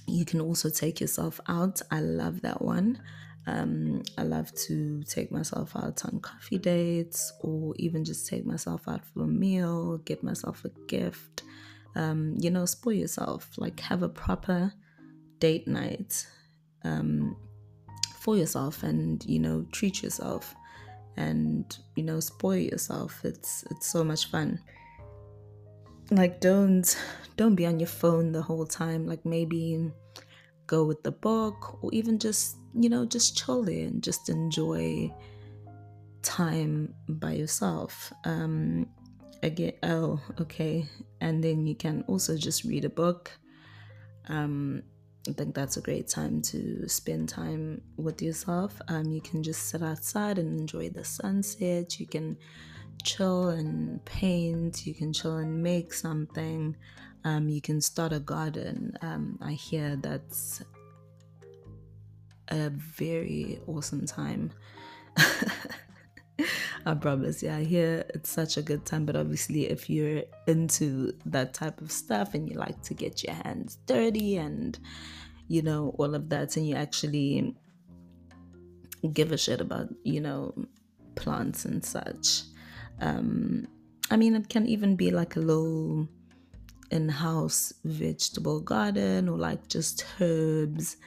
[0.07, 1.81] you can also take yourself out.
[1.91, 3.01] I love that one.
[3.47, 8.87] Um, I love to take myself out on coffee dates or even just take myself
[8.87, 11.43] out for a meal, get myself a gift.
[11.95, 14.73] Um, you know, spoil yourself, like have a proper
[15.39, 16.27] date night.
[16.83, 17.37] Um,
[18.27, 20.53] for yourself and you know treat yourself
[21.15, 24.59] and you know spoil yourself it's it's so much fun
[26.11, 26.97] like don't
[27.37, 29.89] don't be on your phone the whole time like maybe
[30.67, 35.11] go with the book or even just you know just chill there and just enjoy
[36.21, 38.85] time by yourself um
[39.43, 40.85] again oh okay
[41.21, 43.31] and then you can also just read a book
[44.27, 44.83] um
[45.27, 48.81] I think that's a great time to spend time with yourself.
[48.87, 51.99] Um, you can just sit outside and enjoy the sunset.
[51.99, 52.37] You can
[53.03, 54.87] chill and paint.
[54.87, 56.77] You can chill and make something.
[57.27, 58.97] Um, you can start a garden.
[59.01, 60.63] Um, I hear that's
[62.47, 64.51] a very awesome time.
[66.85, 67.43] I promise.
[67.43, 69.05] Yeah, I hear it's such a good time.
[69.05, 73.35] But obviously, if you're into that type of stuff and you like to get your
[73.35, 74.79] hands dirty and,
[75.49, 77.53] you know, all of that, and you actually
[79.11, 80.55] give a shit about, you know,
[81.15, 82.43] plants and such.
[83.01, 83.67] Um,
[84.09, 86.07] I mean, it can even be like a little
[86.91, 90.97] in house vegetable garden or like just herbs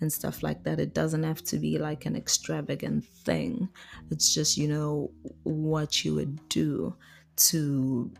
[0.00, 0.80] and stuff like that.
[0.80, 3.68] It doesn't have to be like an extravagant thing.
[4.10, 5.10] It's just, you know,
[5.42, 6.94] what you would do
[7.36, 8.10] to,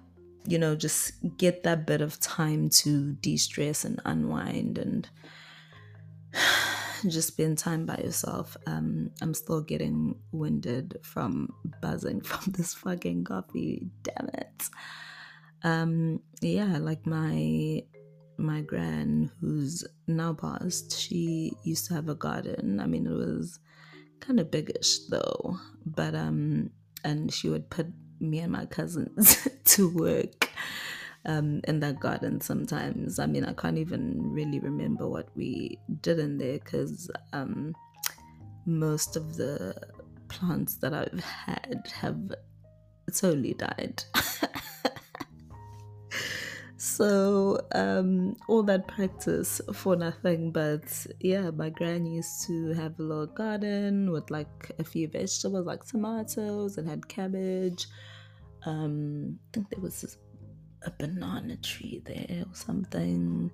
[0.46, 5.08] you know, just get that bit of time to de stress and unwind and
[7.08, 8.56] just spend time by yourself.
[8.66, 13.86] Um, I'm still getting winded from buzzing from this fucking coffee.
[14.02, 14.64] Damn it.
[15.62, 17.82] Um, yeah, like my
[18.36, 22.80] my gran, who's now passed, she used to have a garden.
[22.80, 23.58] I mean, it was
[24.20, 26.70] kind of biggish though, but um,
[27.04, 27.88] and she would put
[28.20, 30.50] me and my cousins to work
[31.24, 33.18] um in that garden sometimes.
[33.18, 37.74] I mean, I can't even really remember what we did in there because um,
[38.66, 39.74] most of the
[40.28, 42.32] plants that I've had have
[43.12, 44.04] totally died.
[46.78, 50.52] So um, all that practice for nothing.
[50.52, 55.66] But yeah, my gran used to have a little garden with like a few vegetables,
[55.66, 57.88] like tomatoes, and had cabbage.
[58.64, 60.16] Um, I think there was
[60.82, 63.50] a banana tree there or something.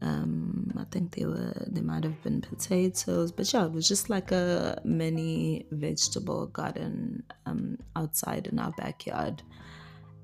[0.00, 4.10] Um, I think there were there might have been potatoes, but yeah, it was just
[4.10, 9.44] like a mini vegetable garden um, outside in our backyard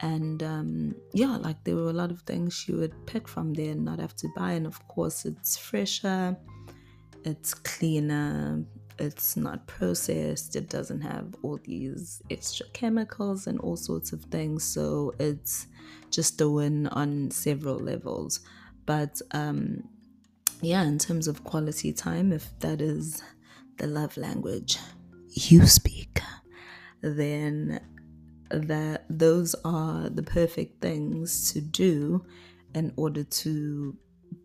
[0.00, 3.72] and um, yeah, like there were a lot of things she would pick from there
[3.72, 4.52] and not have to buy.
[4.52, 6.36] And of course, it's fresher,
[7.24, 8.64] it's cleaner,
[8.98, 14.64] it's not processed, it doesn't have all these extra chemicals and all sorts of things.
[14.64, 15.66] So it's
[16.10, 18.40] just a win on several levels.
[18.86, 19.82] But um,
[20.60, 23.22] yeah, in terms of quality time, if that is
[23.78, 24.78] the love language
[25.34, 26.20] you speak,
[27.00, 27.80] then
[28.50, 32.24] that those are the perfect things to do
[32.74, 33.96] in order to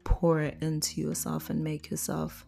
[0.03, 2.45] pour it into yourself and make yourself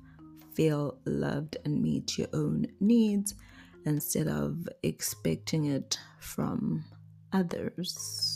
[0.53, 3.35] feel loved and meet your own needs
[3.85, 6.83] instead of expecting it from
[7.33, 8.34] others.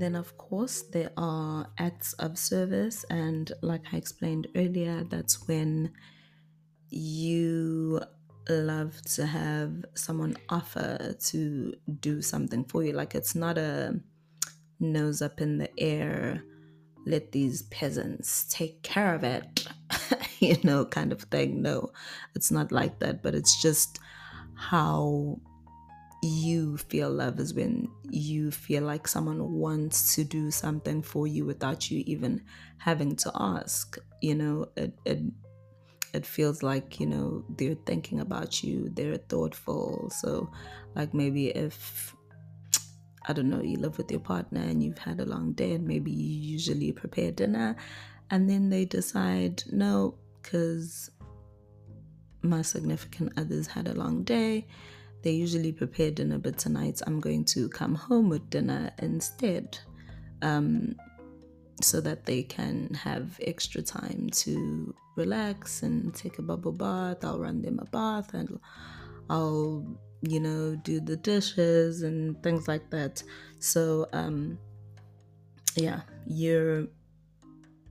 [0.00, 3.04] Then, of course, there are acts of service.
[3.10, 5.92] And like I explained earlier, that's when
[6.88, 8.00] you
[8.48, 12.92] love to have someone offer to do something for you.
[12.94, 14.00] Like it's not a
[14.80, 16.44] nose up in the air,
[17.04, 19.68] let these peasants take care of it,
[20.40, 21.60] you know, kind of thing.
[21.60, 21.90] No,
[22.34, 23.98] it's not like that, but it's just
[24.54, 25.38] how
[26.22, 31.44] you feel love is when you feel like someone wants to do something for you
[31.44, 32.42] without you even
[32.78, 34.68] having to ask you know?
[34.76, 35.20] It, it
[36.12, 40.10] it feels like you know they're thinking about you they're thoughtful.
[40.10, 40.50] So
[40.94, 42.14] like maybe if
[43.26, 45.86] i don't know you live with your partner and you've had a long day and
[45.86, 47.76] maybe you usually prepare dinner
[48.30, 51.10] and then they decide no because
[52.42, 54.66] my significant others had a long day
[55.22, 59.78] they usually prepare dinner, but tonight I'm going to come home with dinner instead.
[60.42, 60.96] Um,
[61.82, 67.24] so that they can have extra time to relax and take a bubble bath.
[67.24, 68.60] I'll run them a bath and
[69.28, 69.84] I'll,
[70.22, 73.22] you know, do the dishes and things like that.
[73.58, 74.58] So, um,
[75.76, 76.86] yeah, you're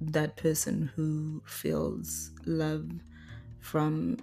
[0.01, 2.89] that person who feels love
[3.59, 4.17] from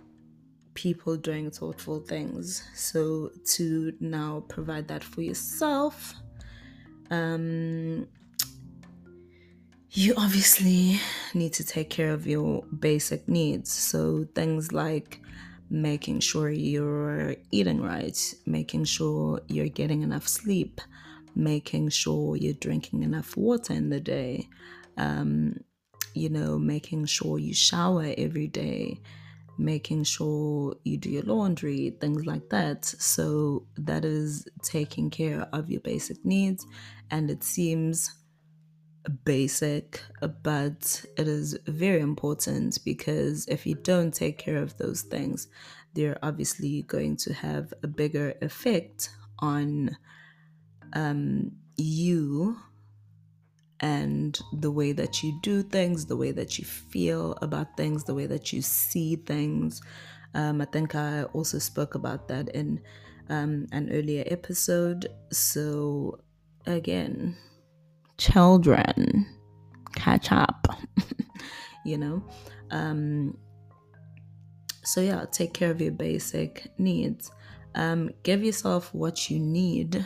[0.77, 2.62] people doing thoughtful things.
[2.75, 6.15] So to now provide that for yourself,
[7.11, 8.07] um,
[9.91, 11.01] you obviously
[11.35, 13.73] need to take care of your basic needs.
[13.73, 15.21] So things like
[15.71, 20.81] making sure you're eating right, making sure you're getting enough sleep,
[21.35, 24.49] making sure you're drinking enough water in the day,
[24.99, 25.59] um,
[26.15, 29.01] you know, making sure you shower every day
[29.59, 32.85] making sure you do your laundry, things like that.
[32.85, 36.66] So that is taking care of your basic needs.
[37.11, 38.14] And it seems
[39.25, 40.03] basic,
[40.42, 45.49] but it is very important because if you don't take care of those things,
[45.95, 49.97] they're obviously going to have a bigger effect on
[50.92, 52.57] um, you
[53.81, 58.15] and the way that you do things, the way that you feel about things, the
[58.15, 59.83] way that you see things.
[60.35, 62.81] Um, I think I also spoke about that in
[63.29, 65.09] um, an earlier episode.
[65.31, 66.21] So,
[66.67, 67.37] again,
[68.19, 69.27] children,
[69.95, 70.67] catch up,
[71.85, 72.25] you know?
[72.71, 73.37] Um,
[74.85, 77.31] so, yeah, take care of your basic needs.
[77.75, 80.05] Um, give yourself what you need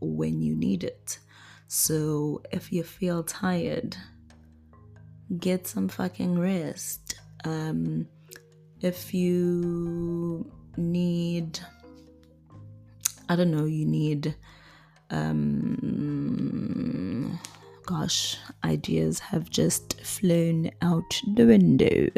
[0.00, 1.18] when you need it.
[1.68, 3.94] So if you feel tired,
[5.38, 7.20] get some fucking rest.
[7.44, 8.08] Um,
[8.80, 11.60] if you need,
[13.28, 14.34] I don't know, you need,
[15.10, 15.78] um,
[17.84, 22.08] gosh, ideas have just flown out the window.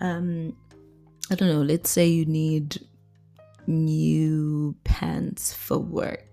[0.00, 0.56] Um,
[1.28, 2.78] I don't know, let's say you need
[3.66, 6.28] new pants for work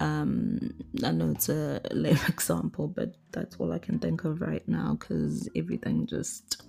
[0.00, 0.72] um,
[1.04, 4.96] I know it's a lame example, but that's all I can think of right now
[4.98, 6.62] because everything just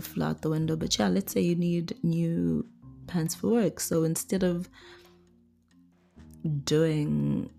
[0.00, 0.76] flew out the window.
[0.76, 2.64] But yeah, let's say you need new
[3.08, 3.80] pants for work.
[3.80, 4.68] So instead of
[6.64, 7.50] doing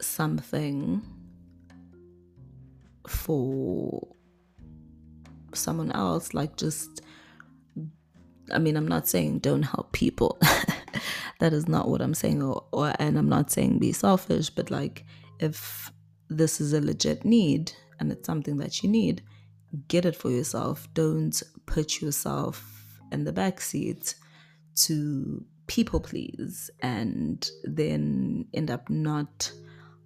[0.00, 1.02] something
[3.06, 4.08] for
[5.52, 7.02] someone else, like just,
[8.52, 10.38] I mean, I'm not saying don't help people.
[11.40, 14.70] that is not what I'm saying, or, or and I'm not saying be selfish, but
[14.70, 15.04] like
[15.40, 15.90] if
[16.28, 19.22] this is a legit need and it's something that you need,
[19.88, 20.88] get it for yourself.
[20.94, 24.14] Don't put yourself in the back seat
[24.76, 29.50] to people please and then end up not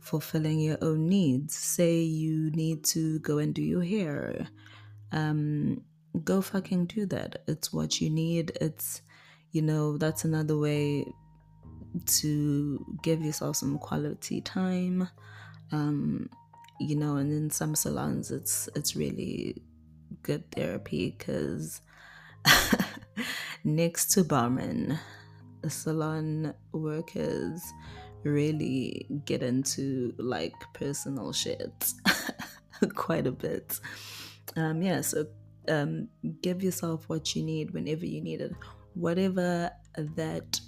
[0.01, 1.55] fulfilling your own needs.
[1.55, 4.49] Say you need to go and do your hair.
[5.13, 5.83] Um,
[6.25, 7.43] go fucking do that.
[7.47, 8.53] It's what you need.
[8.61, 9.03] It's,
[9.53, 11.07] you know, that's another way
[12.07, 15.09] to give yourself some quality time.
[15.73, 16.31] Um,
[16.81, 19.63] you know, and in some salons, it's it's really
[20.23, 21.81] good therapy because
[23.65, 24.99] next to barman,
[25.69, 27.63] salon workers
[28.25, 31.93] really get into like personal shit
[32.95, 33.79] quite a bit.
[34.57, 35.27] Um, yeah, so
[35.69, 36.09] um,
[36.43, 38.53] give yourself what you need whenever you need it,
[38.95, 40.61] whatever that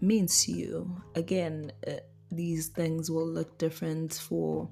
[0.00, 1.02] means to you.
[1.14, 1.92] Again, uh,
[2.30, 4.68] these things will look different for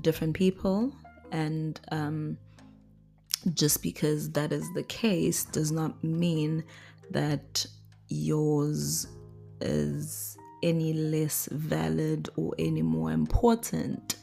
[0.00, 0.94] different people,
[1.30, 2.38] and um,
[3.54, 6.64] just because that is the case does not mean
[7.10, 7.66] that
[8.08, 9.06] yours
[9.60, 14.16] is any less valid or any more important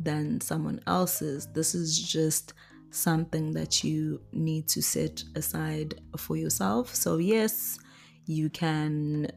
[0.00, 1.46] than someone else's.
[1.52, 2.54] This is just
[2.94, 6.94] something that you need to set aside for yourself.
[6.94, 7.78] So, yes,
[8.26, 9.30] you can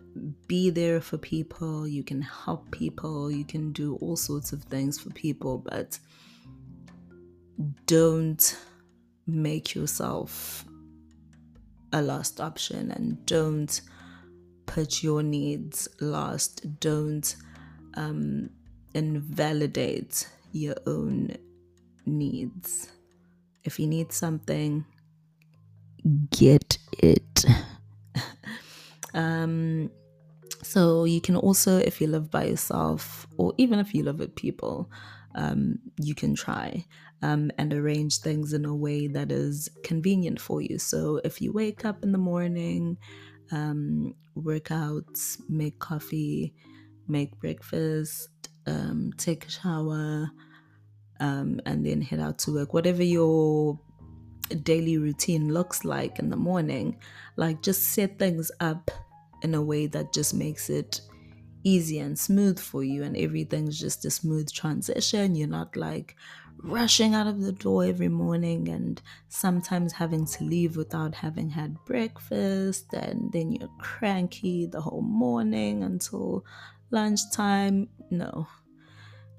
[0.47, 4.99] be there for people, you can help people, you can do all sorts of things
[4.99, 5.99] for people, but
[7.86, 8.58] don't
[9.26, 10.64] make yourself
[11.91, 13.82] a last option and don't
[14.66, 16.80] put your needs last.
[16.80, 17.36] Don't
[17.95, 18.49] um,
[18.93, 21.36] invalidate your own
[22.05, 22.89] needs.
[23.68, 24.86] If you need something,
[26.32, 27.45] get it.
[29.13, 29.91] um,
[30.63, 34.36] so you can also, if you live by yourself, or even if you live with
[34.36, 34.89] people,
[35.36, 36.86] um, you can try
[37.22, 40.80] um, and arrange things in a way that is convenient for you.
[40.80, 42.97] So if you wake up in the morning,
[43.51, 46.53] um, work out, make coffee,
[47.05, 48.30] make breakfast,
[48.65, 50.32] um, take a shower,
[51.20, 52.74] um, and then head out to work.
[52.74, 53.80] Whatever your
[54.63, 56.97] daily routine looks like in the morning,
[57.36, 58.91] like just set things up
[59.43, 61.01] in a way that just makes it
[61.63, 65.36] easy and smooth for you, and everything's just a smooth transition.
[65.36, 66.15] You're not like
[66.63, 68.99] rushing out of the door every morning and
[69.30, 75.84] sometimes having to leave without having had breakfast, and then you're cranky the whole morning
[75.84, 76.45] until
[76.89, 77.89] lunchtime.
[78.09, 78.47] No,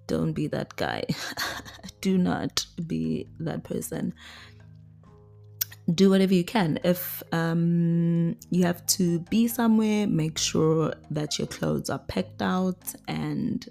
[0.09, 1.05] don't be that guy.
[2.01, 4.13] Do not be that person.
[5.95, 6.81] Do whatever you can.
[6.83, 12.95] If um, you have to be somewhere, make sure that your clothes are packed out
[13.07, 13.65] and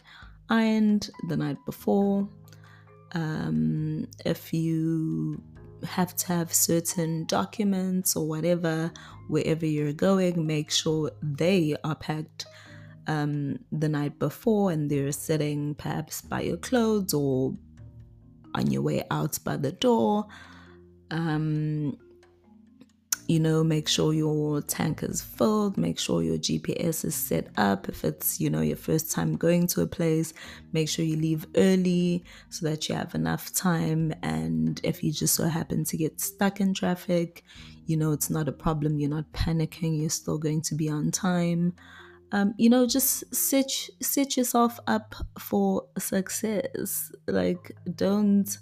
[0.50, 2.30] ironed the night before.
[3.12, 5.42] Um, if you
[5.88, 8.92] have to have certain documents or whatever
[9.28, 12.46] wherever you're going, make sure they are packed
[13.08, 17.56] um, the night before and they're sitting perhaps by your clothes or
[18.54, 20.28] on your way out by the door.
[21.10, 21.98] Um,
[23.28, 27.90] you know, make sure your tank is filled, make sure your GPS is set up.
[27.90, 30.34] If it's, you know, your first time going to a place,
[30.72, 34.14] make sure you leave early so that you have enough time.
[34.24, 37.44] And if you just so happen to get stuck in traffic,
[37.86, 38.98] you know, it's not a problem.
[38.98, 41.74] You're not panicking, you're still going to be on time.
[42.32, 43.72] Um, you know, just set
[44.02, 47.12] set yourself up for success.
[47.28, 48.58] Like, don't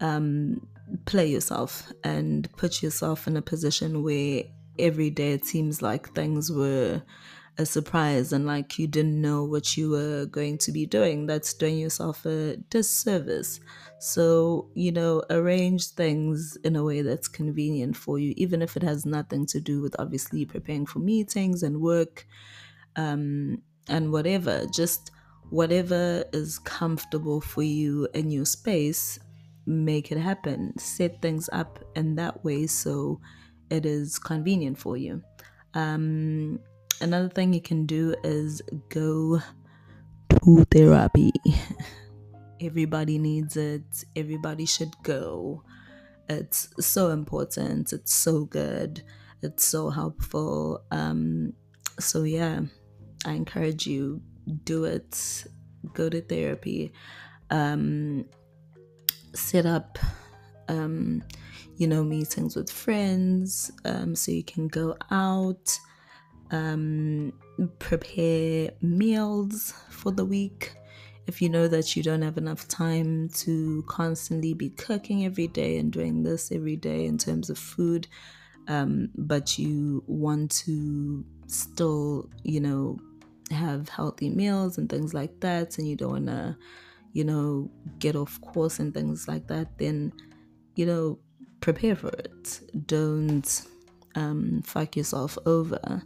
[0.00, 0.66] um,
[1.04, 4.44] play yourself and put yourself in a position where
[4.78, 7.02] every day it seems like things were
[7.56, 11.26] a surprise and like you didn't know what you were going to be doing.
[11.26, 13.60] That's doing yourself a disservice.
[14.00, 18.82] So, you know, arrange things in a way that's convenient for you, even if it
[18.82, 22.26] has nothing to do with obviously preparing for meetings and work
[22.96, 24.66] um, and whatever.
[24.72, 25.10] Just
[25.50, 29.18] whatever is comfortable for you in your space
[29.66, 30.76] make it happen.
[30.78, 33.20] Set things up in that way so
[33.70, 35.22] it is convenient for you.
[35.74, 36.60] Um,
[37.00, 39.40] another thing you can do is go
[40.30, 41.32] to therapy.
[42.60, 45.64] Everybody needs it, everybody should go.
[46.28, 49.02] It's so important, it's so good,
[49.42, 50.82] it's so helpful.
[50.90, 51.52] Um,
[51.98, 52.60] so, yeah,
[53.24, 54.20] I encourage you
[54.64, 55.44] do it,
[55.92, 56.92] go to therapy.
[57.50, 58.26] Um,
[59.34, 59.98] set up
[60.68, 61.22] um,
[61.76, 65.78] you know meetings with friends um, so you can go out
[66.50, 67.32] um,
[67.78, 70.74] prepare meals for the week
[71.26, 75.78] if you know that you don't have enough time to constantly be cooking every day
[75.78, 78.06] and doing this every day in terms of food
[78.68, 82.98] um, but you want to still you know
[83.50, 86.56] have healthy meals and things like that, and you don't want to,
[87.12, 90.12] you know, get off course and things like that, then,
[90.76, 91.18] you know,
[91.60, 92.60] prepare for it.
[92.86, 93.62] Don't
[94.14, 96.02] um, fuck yourself over.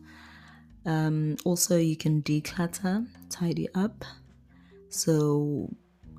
[0.86, 4.04] Um, also, you can declutter, tidy up.
[4.90, 5.68] So,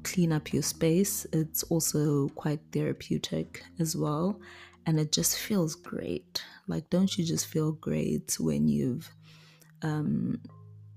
[0.04, 1.26] clean up your space.
[1.34, 4.40] It's also quite therapeutic as well.
[4.86, 6.44] And it just feels great.
[6.68, 9.12] Like, don't you just feel great when you've,
[9.82, 10.40] um,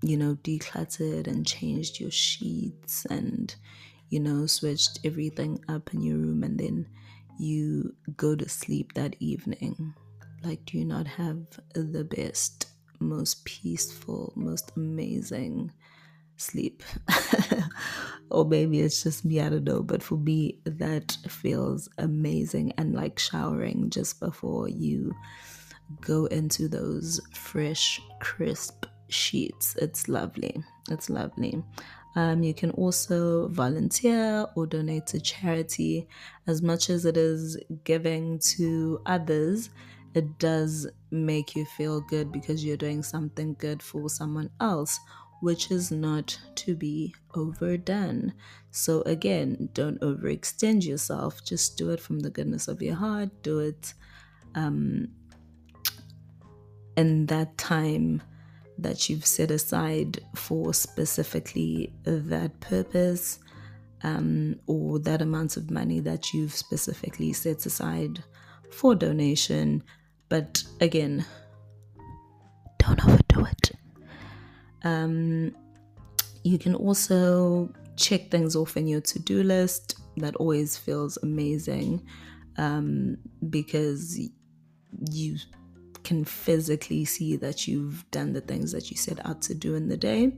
[0.03, 3.55] you know, decluttered and changed your sheets and,
[4.11, 6.87] you know, switched everything up in your room and then
[7.39, 9.95] you go to sleep that evening?
[10.43, 11.39] Like, do you not have
[11.75, 12.67] the best,
[12.99, 15.73] most peaceful, most amazing
[16.37, 16.83] sleep?
[18.31, 19.83] or maybe it's just me, I don't know.
[19.83, 22.73] But for me, that feels amazing.
[22.77, 25.15] And like showering just before you
[26.01, 29.77] go into those fresh, crisp sheets.
[29.77, 30.63] It's lovely.
[30.91, 31.63] It's lovely.
[32.15, 36.09] Um, you can also volunteer or donate to charity.
[36.47, 39.71] As much as it is giving to others,
[40.15, 45.01] it does make you feel good because you're doing something good for someone else,
[45.41, 48.35] which is not to be overdone.
[48.71, 51.43] So, again, don't overextend yourself.
[51.45, 53.31] Just do it from the goodness of your heart.
[53.43, 53.95] Do it
[54.55, 55.09] um,
[56.97, 58.23] in that time
[58.83, 63.39] that you've set aside for specifically that purpose
[64.03, 68.23] um, or that amount of money that you've specifically set aside
[68.71, 69.83] for donation.
[70.29, 71.25] But again,
[72.79, 73.71] don't overdo it.
[74.85, 75.55] Um,
[76.43, 80.01] you can also check things off in your to do list.
[80.17, 82.07] That always feels amazing
[82.59, 83.17] um,
[83.49, 84.19] because
[85.11, 85.37] you
[86.13, 89.89] can physically see that you've done the things that you set out to do in
[89.89, 90.31] the day.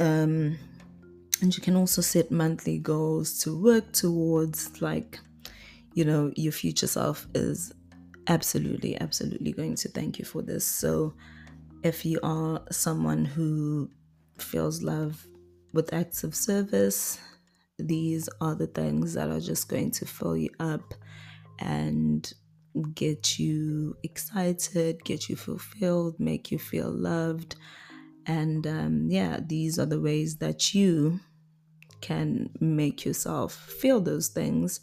[0.00, 0.58] Um,
[1.40, 5.18] and you can also set monthly goals to work towards, like,
[5.94, 7.72] you know, your future self is
[8.26, 10.66] absolutely, absolutely going to thank you for this.
[10.66, 11.14] So,
[11.82, 13.88] if you are someone who
[14.36, 15.26] feels love
[15.72, 17.18] with acts of service,
[17.78, 20.92] these are the things that are just going to fill you up
[21.60, 22.30] and
[22.94, 27.56] get you excited, get you fulfilled, make you feel loved.
[28.26, 31.20] And um, yeah, these are the ways that you
[32.00, 34.80] can make yourself feel those things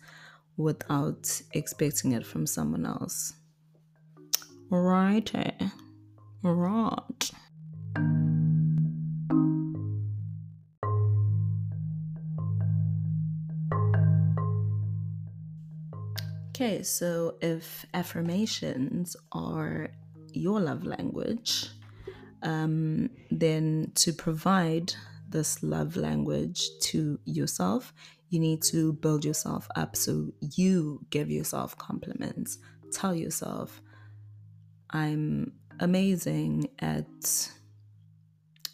[0.58, 3.34] without expecting it from someone else.
[4.70, 5.32] Right.
[6.44, 7.32] Right.
[16.56, 19.90] Okay, so if affirmations are
[20.32, 21.68] your love language,
[22.44, 24.94] um, then to provide
[25.28, 27.94] this love language to yourself,
[28.30, 29.98] you need to build yourself up.
[29.98, 32.58] So you give yourself compliments.
[32.90, 33.82] Tell yourself,
[34.92, 35.52] I'm
[35.82, 37.50] amazing at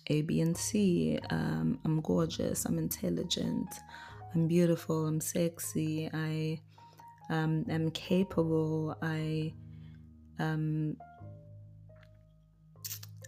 [0.05, 1.17] A, B, and C.
[1.31, 2.65] Um, I'm gorgeous.
[2.65, 3.73] I'm intelligent.
[4.35, 5.07] I'm beautiful.
[5.07, 6.11] I'm sexy.
[6.13, 6.59] I
[7.31, 8.95] um, am capable.
[9.01, 9.53] I
[10.37, 10.97] um,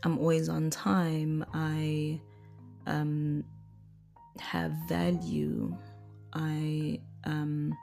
[0.03, 1.45] I'm always on time.
[1.53, 2.19] I
[2.85, 3.43] um,
[4.39, 5.75] have value.
[6.33, 7.73] I um,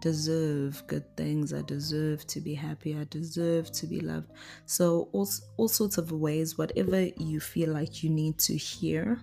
[0.00, 1.52] deserve good things.
[1.52, 2.96] I deserve to be happy.
[2.96, 4.30] I deserve to be loved.
[4.66, 9.20] So, all, all sorts of ways, whatever you feel like you need to hear,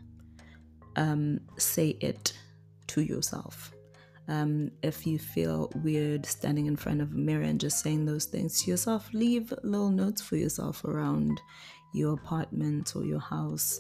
[0.98, 2.34] um, say it
[2.88, 3.72] to yourself.
[4.30, 8.26] Um, if you feel weird standing in front of a mirror and just saying those
[8.26, 11.40] things to yourself, leave little notes for yourself around
[11.94, 13.80] your apartment or your house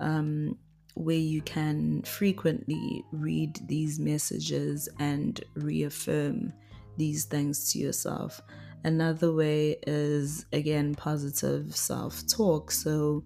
[0.00, 0.58] um,
[0.94, 6.52] where you can frequently read these messages and reaffirm
[6.96, 8.40] these things to yourself.
[8.84, 12.70] Another way is again positive self talk.
[12.70, 13.24] So,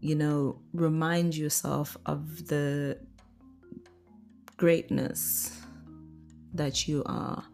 [0.00, 2.98] you know, remind yourself of the
[4.56, 5.63] greatness
[6.54, 7.44] that you are.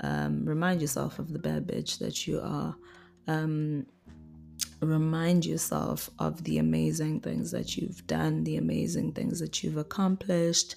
[0.00, 2.74] Um, remind yourself of the bad bitch that you are.
[3.28, 3.86] Um,
[4.80, 10.76] remind yourself of the amazing things that you've done, the amazing things that you've accomplished,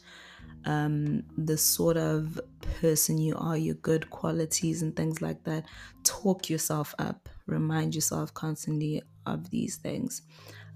[0.66, 2.40] um, the sort of
[2.82, 5.66] person you are, your good qualities, and things like that.
[6.04, 7.30] Talk yourself up.
[7.48, 10.22] Remind yourself constantly of these things.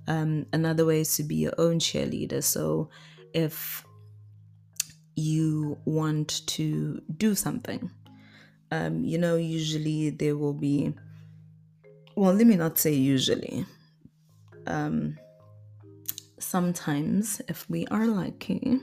[0.08, 2.43] Um, another way is to be your own cheerleader.
[2.43, 2.89] So
[3.34, 3.84] if
[5.20, 7.91] you want to do something.
[8.72, 10.93] Um, you know, usually there will be,
[12.15, 13.65] well, let me not say usually.
[14.67, 15.17] Um,
[16.38, 18.80] sometimes, if we are lucky,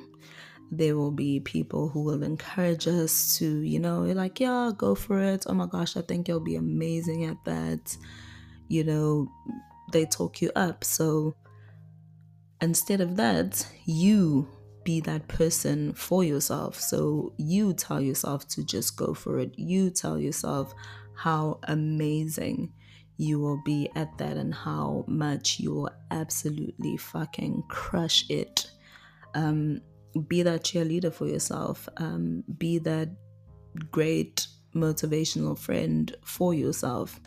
[0.70, 5.20] there will be people who will encourage us to, you know, like, yeah, go for
[5.20, 5.44] it.
[5.46, 7.96] Oh my gosh, I think you'll be amazing at that.
[8.68, 9.28] You know,
[9.92, 10.82] they talk you up.
[10.82, 11.36] So
[12.60, 14.48] instead of that, you
[14.86, 16.80] be that person for yourself.
[16.80, 19.50] So you tell yourself to just go for it.
[19.58, 20.72] You tell yourself
[21.14, 22.72] how amazing
[23.16, 28.70] you will be at that and how much you will absolutely fucking crush it.
[29.34, 29.80] Um,
[30.28, 31.88] be that cheerleader for yourself.
[31.96, 33.08] Um, be that
[33.90, 37.18] great motivational friend for yourself.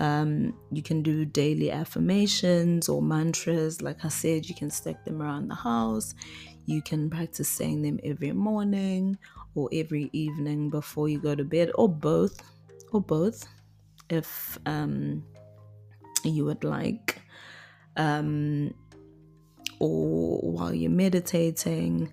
[0.00, 3.82] Um, you can do daily affirmations or mantras.
[3.82, 6.14] Like I said, you can stick them around the house.
[6.68, 9.16] You can practice saying them every morning
[9.54, 12.42] or every evening before you go to bed, or both,
[12.92, 13.48] or both,
[14.10, 15.24] if um,
[16.24, 17.22] you would like.
[17.96, 18.74] Um,
[19.78, 22.12] or while you're meditating.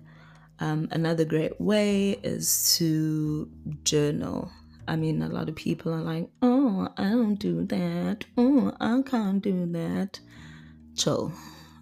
[0.58, 3.50] Um, another great way is to
[3.84, 4.50] journal.
[4.88, 8.24] I mean, a lot of people are like, oh, I don't do that.
[8.38, 10.18] Oh, I can't do that.
[10.96, 11.30] Chill.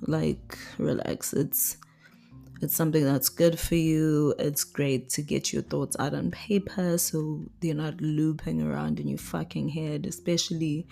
[0.01, 1.33] Like, relax.
[1.33, 1.77] It's
[2.65, 4.35] it's something that's good for you.
[4.39, 9.07] It's great to get your thoughts out on paper so they're not looping around in
[9.07, 10.89] your fucking head, especially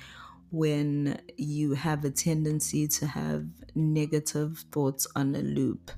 [0.51, 5.91] when you have a tendency to have negative thoughts on a loop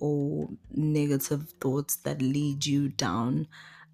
[0.00, 3.46] or negative thoughts that lead you down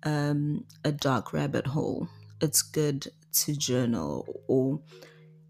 [0.05, 2.09] um, a dark rabbit hole.
[2.41, 4.81] It's good to journal or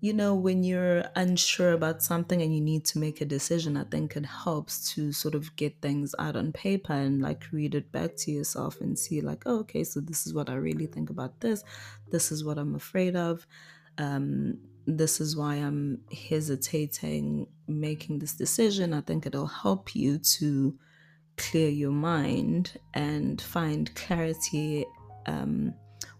[0.01, 3.85] you know, when you're unsure about something and you need to make a decision, I
[3.85, 7.91] think it helps to sort of get things out on paper and like read it
[7.93, 11.09] back to yourself and see, like, oh, okay, so this is what I really think
[11.09, 11.65] about this.
[12.11, 13.47] This is what I'm afraid of.
[13.97, 18.93] Um, this is why I'm hesitating making this decision.
[18.93, 20.79] I think it'll help you to
[21.39, 24.87] clear your mind and find clarity
[25.27, 25.75] um,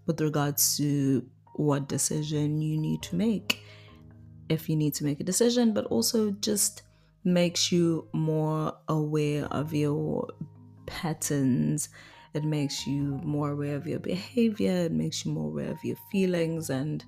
[0.07, 3.62] with regards to what decision you need to make
[4.49, 6.82] if you need to make a decision, but also just
[7.24, 10.28] makes you more aware of your
[10.86, 11.88] patterns.
[12.34, 14.84] It makes you more aware of your behavior.
[14.84, 16.70] It makes you more aware of your feelings.
[16.70, 17.05] And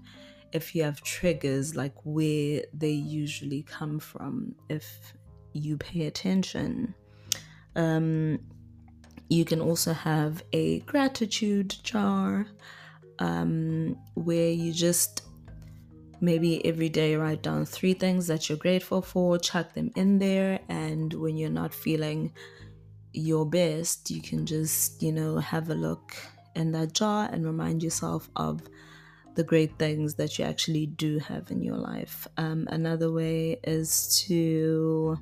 [0.52, 5.12] if you have triggers, like where they usually come from, if
[5.52, 6.94] you pay attention.
[7.76, 8.40] Um,
[9.28, 12.46] you can also have a gratitude jar
[13.18, 15.22] um, where you just
[16.20, 20.60] maybe every day write down three things that you're grateful for, chuck them in there,
[20.68, 22.32] and when you're not feeling
[23.12, 26.16] your best, you can just, you know, have a look
[26.54, 28.60] in that jar and remind yourself of
[29.34, 32.26] the great things that you actually do have in your life.
[32.36, 35.16] Um, another way is to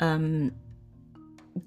[0.00, 0.52] um,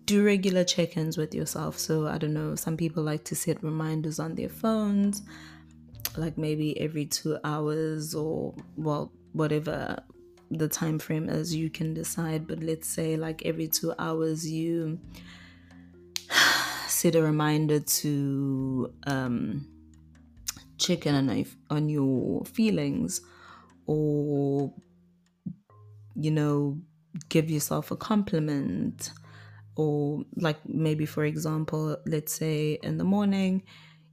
[0.06, 1.78] do regular check ins with yourself.
[1.78, 5.22] So, I don't know, some people like to set reminders on their phones,
[6.18, 10.02] like maybe every two hours or, well, whatever
[10.50, 12.48] the time frame is, you can decide.
[12.48, 15.00] But let's say, like, every two hours, you
[16.88, 19.68] set a reminder to um,
[20.78, 23.22] check in on, on your feelings
[23.86, 24.74] or,
[26.16, 26.78] you know,
[27.30, 29.12] give yourself a compliment
[29.76, 33.64] or like maybe for example let's say in the morning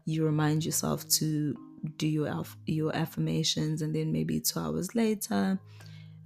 [0.04, 1.56] you remind yourself to
[1.96, 5.58] do your your affirmations and then maybe 2 hours later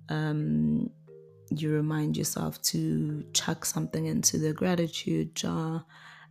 [0.09, 0.91] um
[1.59, 5.85] you remind yourself to chuck something into the gratitude jar.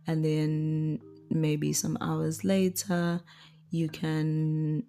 [0.06, 1.00] And then
[1.30, 3.20] maybe some hours later
[3.70, 4.84] you can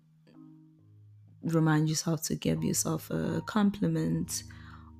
[1.43, 4.43] remind yourself to give yourself a compliment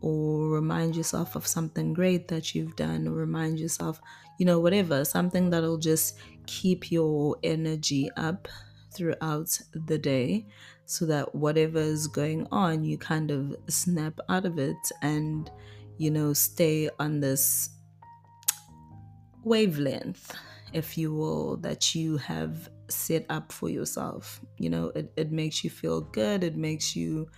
[0.02, 4.02] or remind yourself of something great that you've done, or remind yourself,
[4.38, 8.50] you know, whatever, something that'll just keep your energy up
[8.96, 10.46] throughout the day
[10.86, 15.50] so that whatever is going on, you kind of snap out of it and,
[15.98, 17.70] you know, stay on this
[19.44, 20.36] wavelength,
[20.74, 24.42] if you will, that you have set up for yourself.
[24.58, 27.30] You know, it, it makes you feel good, it makes you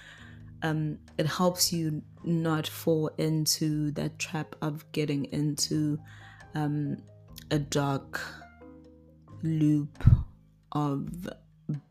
[0.63, 5.99] um, it helps you not fall into that trap of getting into
[6.55, 6.97] um,
[7.51, 8.19] a dark
[9.43, 10.03] loop
[10.71, 11.29] of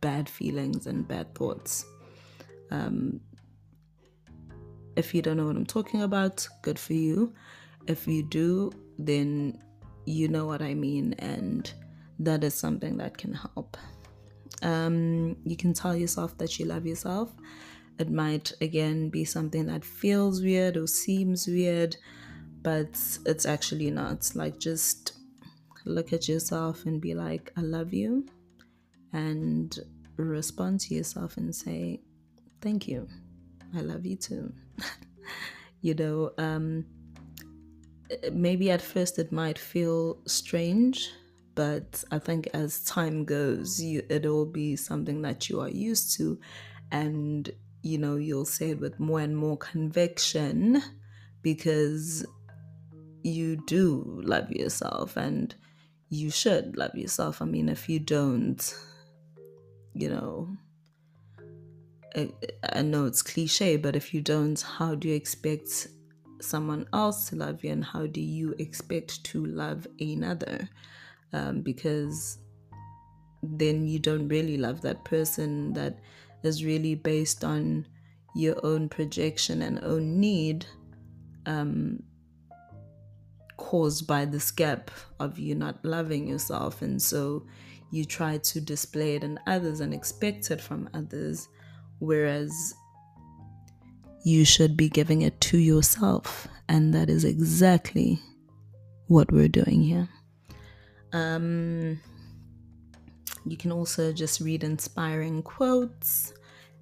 [0.00, 1.84] bad feelings and bad thoughts.
[2.70, 3.20] Um,
[4.96, 7.34] if you don't know what I'm talking about, good for you.
[7.86, 9.58] If you do, then
[10.06, 11.70] you know what I mean, and
[12.18, 13.76] that is something that can help.
[14.62, 17.34] Um, you can tell yourself that you love yourself
[17.98, 21.96] It might again be something that feels weird or seems weird,
[22.62, 22.88] but
[23.24, 24.30] it's actually not.
[24.34, 25.12] Like, just
[25.84, 28.26] look at yourself and be like, I love you,
[29.14, 29.78] and
[30.16, 32.00] respond to yourself and say,
[32.60, 33.08] Thank you.
[33.74, 34.52] I love you too.
[35.80, 36.84] you know, um,
[38.32, 41.10] maybe at first it might feel strange,
[41.54, 46.38] but I think as time goes, you, it'll be something that you are used to,
[46.90, 47.50] and
[47.82, 50.82] you know, you'll say it with more and more conviction
[51.42, 52.24] because
[53.22, 55.54] you do love yourself and
[56.08, 57.42] you should love yourself.
[57.42, 58.74] I mean, if you don't,
[59.94, 60.56] you know,
[62.14, 62.30] I,
[62.72, 65.88] I know it's cliche, but if you don't, how do you expect
[66.40, 70.68] someone else to love you and how do you expect to love another?
[71.32, 72.38] Um, because
[73.42, 75.98] then you don't really love that person that
[76.42, 77.86] is really based on
[78.34, 80.66] your own projection and own need
[81.46, 82.02] um,
[83.56, 84.90] caused by this gap
[85.20, 86.82] of you not loving yourself.
[86.82, 87.46] And so
[87.94, 91.48] you try to display it in others and expect it from others,
[92.00, 92.74] whereas
[94.24, 96.48] you should be giving it to yourself.
[96.68, 98.18] And that is exactly
[99.06, 100.08] what we're doing here.
[101.12, 102.00] Um,
[103.46, 106.32] you can also just read inspiring quotes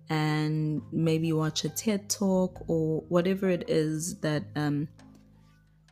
[0.09, 4.89] and maybe watch a TED talk or whatever it is that um,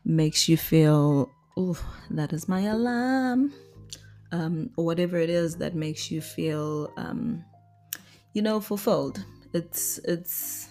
[0.04, 1.78] makes you feel, oh,
[2.10, 3.52] that is my alarm,
[4.32, 7.44] um, or whatever it is that makes you feel, um,
[8.32, 9.24] you know, fulfilled.
[9.52, 10.68] It's it's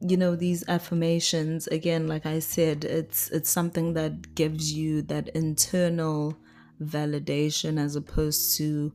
[0.00, 5.30] you know these affirmations again like i said it's it's something that gives you that
[5.30, 6.36] internal
[6.82, 8.92] validation as opposed to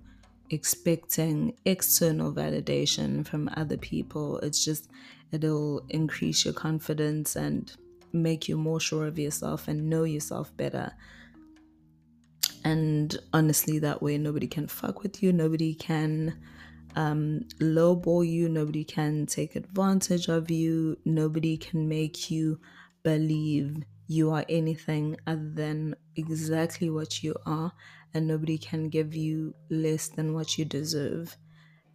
[0.51, 4.37] expecting external validation from other people.
[4.39, 4.89] It's just,
[5.31, 7.71] it'll increase your confidence and
[8.11, 10.91] make you more sure of yourself and know yourself better.
[12.63, 16.39] And honestly, that way, nobody can fuck with you, nobody can
[16.95, 22.59] um, lowball you, nobody can take advantage of you, nobody can make you
[23.03, 27.71] believe you are anything other than exactly what you are,
[28.13, 31.37] and nobody can give you less than what you deserve.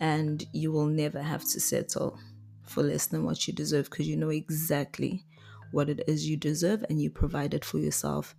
[0.00, 2.18] And you will never have to settle
[2.64, 5.24] for less than what you deserve because you know exactly
[5.70, 8.34] what it is you deserve and you provide it for yourself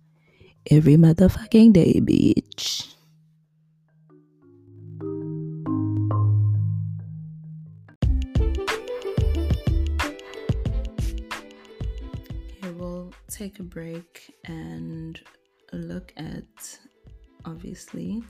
[0.70, 2.94] every motherfucking day, bitch.
[12.60, 15.20] Here we'll take a break and
[15.72, 16.78] look at
[17.44, 18.22] obviously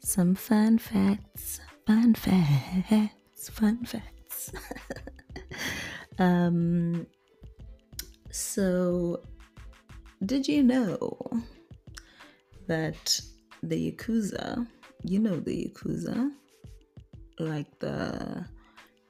[0.00, 4.52] some fun facts, fun facts, fun facts.
[6.18, 7.06] um,
[8.30, 9.22] so,
[10.24, 11.30] did you know
[12.66, 13.20] that
[13.62, 14.66] the Yakuza,
[15.02, 16.30] you know the Yakuza,
[17.38, 18.46] like the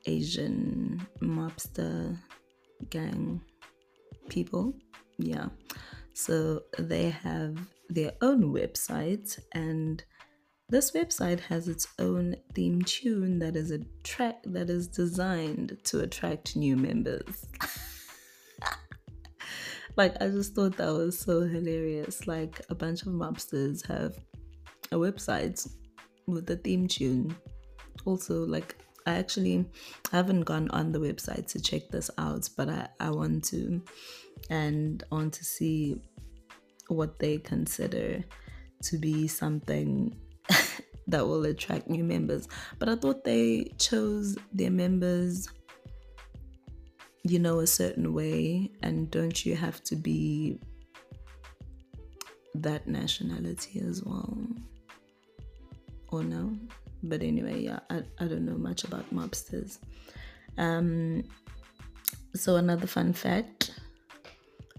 [0.07, 2.19] Asian mobster
[2.91, 3.41] gang
[4.29, 4.75] people,
[5.19, 5.49] yeah.
[6.15, 10.03] So they have their own website and
[10.69, 16.01] this website has its own theme tune that is a track that is designed to
[16.01, 17.47] attract new members.
[19.97, 22.27] like I just thought that was so hilarious.
[22.27, 24.17] Like a bunch of mobsters have
[24.93, 25.67] a website
[26.27, 27.37] with the theme tune.
[28.05, 28.77] Also, like
[29.07, 29.67] I actually
[30.11, 33.83] haven't gone on the website to check this out, but I, I want to
[34.51, 36.01] and I want to see
[36.89, 38.23] what they consider
[38.83, 40.17] to be something
[41.07, 42.49] that will attract new members.
[42.79, 45.49] But I thought they chose their members,
[47.25, 50.61] you know, a certain way, and don't you have to be
[52.55, 54.39] that nationality as well?
[56.09, 56.57] Or no?
[57.03, 59.79] But anyway, yeah, I, I don't know much about mobsters.
[60.57, 61.25] Um,
[62.35, 63.73] so, another fun fact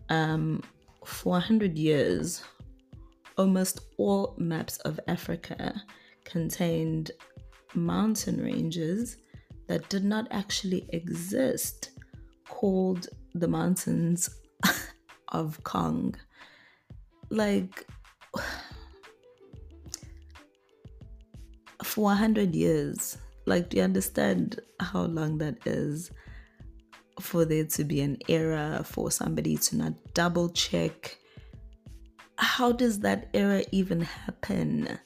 [0.10, 0.62] um,
[1.04, 2.44] for 100 years,
[3.38, 5.82] almost all maps of Africa
[6.24, 7.12] contained
[7.74, 9.18] mountain ranges
[9.68, 11.92] that did not actually exist,
[12.48, 14.30] called the Mountains
[15.30, 16.16] of Kong.
[17.30, 17.88] Like,
[21.84, 26.12] for 100 years, like, do you understand how long that is?
[27.20, 31.18] for there to be an error, for somebody to not double check.
[32.38, 35.00] How does that error even happen?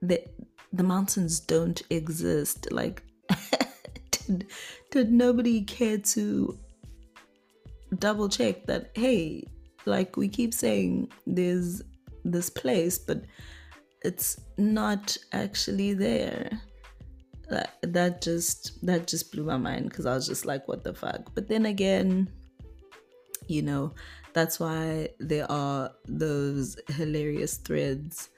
[0.00, 0.24] The,
[0.72, 2.72] the mountains don't exist.
[2.72, 3.02] Like,
[4.10, 4.46] did,
[4.90, 6.58] did nobody care to
[7.98, 9.44] double check that, hey,
[9.86, 11.82] like we keep saying there's
[12.24, 13.22] this place, but
[14.02, 16.50] it's not actually there.
[17.48, 20.94] That, that just that just blew my mind because I was just like, what the
[20.94, 21.34] fuck?
[21.34, 22.30] But then again,
[23.48, 23.92] you know,
[24.32, 28.28] that's why there are those hilarious threads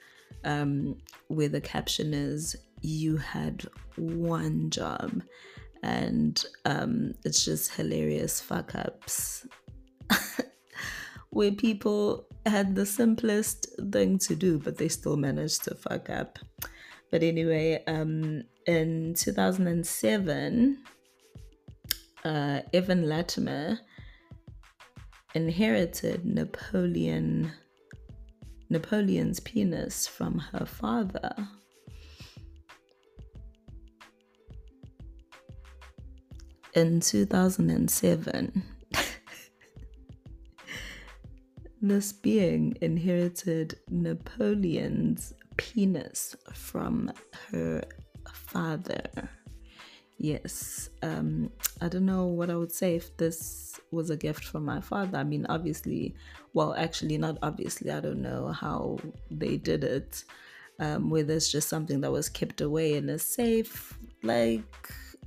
[0.43, 0.97] um,
[1.27, 5.21] where the caption is, You had one job.
[5.83, 9.45] And um, it's just hilarious fuck ups
[11.29, 16.39] where people had the simplest thing to do, but they still managed to fuck up.
[17.11, 20.77] But anyway, um, in 2007,
[22.23, 23.79] uh, Evan Lattimer
[25.35, 27.51] inherited Napoleon
[28.69, 31.35] Napoleon's penis from her father.
[36.75, 38.63] In 2007,
[41.83, 47.11] this being inherited Napoleon's penis from
[47.51, 47.83] her
[48.33, 49.03] father.
[50.17, 54.65] Yes, um, I don't know what I would say if this was a gift from
[54.65, 55.19] my father.
[55.19, 56.15] I mean, obviously,
[56.53, 58.97] well, actually, not obviously, I don't know how
[59.29, 60.23] they did it.
[60.79, 63.95] Um, whether it's just something that was kept away in a safe.
[64.23, 64.63] Like,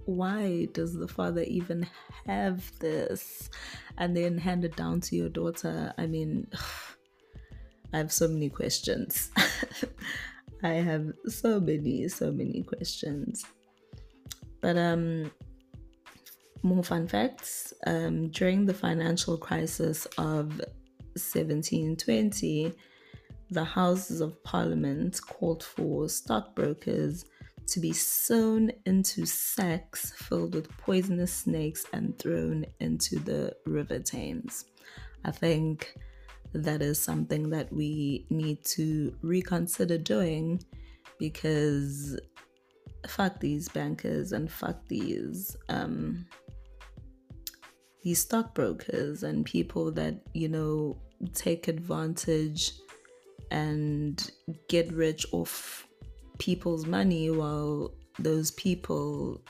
[0.07, 1.87] why does the father even
[2.27, 3.51] have this
[3.99, 5.93] and then hand it down to your daughter?
[5.99, 6.47] I mean,
[7.93, 9.31] I have so many questions.
[10.63, 13.45] I have so many, so many questions.
[14.61, 15.31] But um,
[16.63, 17.73] more fun facts.
[17.87, 20.59] Um, during the financial crisis of
[21.15, 22.73] 1720,
[23.51, 27.25] the Houses of Parliament called for stockbrokers
[27.69, 34.67] to be sewn into sacks filled with poisonous snakes and thrown into the River Thames.
[35.25, 35.95] I think
[36.53, 40.63] that is something that we need to reconsider doing
[41.19, 42.19] because
[43.07, 46.27] fuck these bankers and fuck these um,
[48.03, 50.97] these stockbrokers and people that you know
[51.35, 52.73] take advantage
[53.51, 54.31] and
[54.69, 55.86] get rich off
[56.39, 59.41] people's money while those people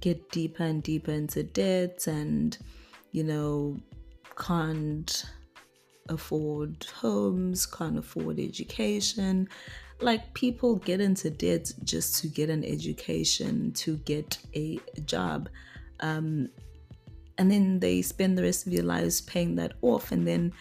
[0.00, 2.58] get deeper and deeper into debt and
[3.12, 3.78] you know
[4.36, 5.24] can't
[6.08, 9.46] afford homes can't afford education
[10.02, 15.48] like people get into debt just to get an education, to get a job.
[16.00, 16.48] Um,
[17.38, 20.12] and then they spend the rest of their lives paying that off.
[20.12, 20.52] And then,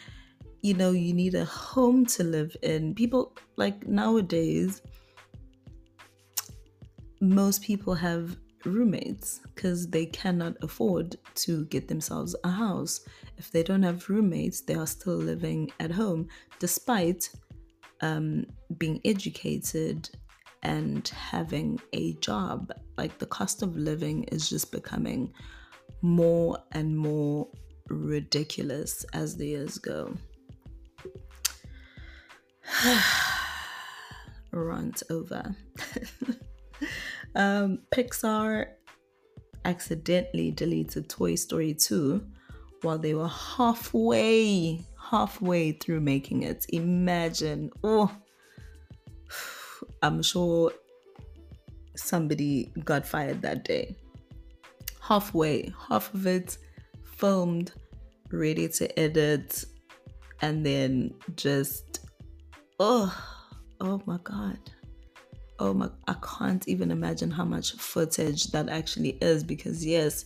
[0.62, 2.96] you know, you need a home to live in.
[2.96, 4.82] People, like nowadays,
[7.20, 13.02] most people have roommates because they cannot afford to get themselves a house.
[13.38, 16.28] If they don't have roommates, they are still living at home
[16.60, 17.30] despite
[18.02, 18.46] um,
[18.78, 20.10] being educated
[20.64, 22.72] and having a job.
[22.98, 25.34] Like the cost of living is just becoming
[26.02, 27.48] more and more
[27.88, 30.14] ridiculous as the years go.
[34.52, 35.56] Rant over.
[37.36, 38.68] um, Pixar
[39.66, 42.26] accidentally deleted Toy Story 2
[42.82, 46.66] while they were halfway halfway through making it.
[46.70, 48.12] Imagine, oh,
[50.02, 50.72] I'm sure
[51.96, 53.96] somebody got fired that day.
[55.02, 56.58] Halfway, half of it
[57.04, 57.72] filmed,
[58.32, 59.66] ready to edit,
[60.42, 62.02] and then just,
[62.80, 63.14] oh,
[63.82, 64.60] oh my God.
[65.60, 70.24] Oh my, I can't even imagine how much footage that actually is because, yes,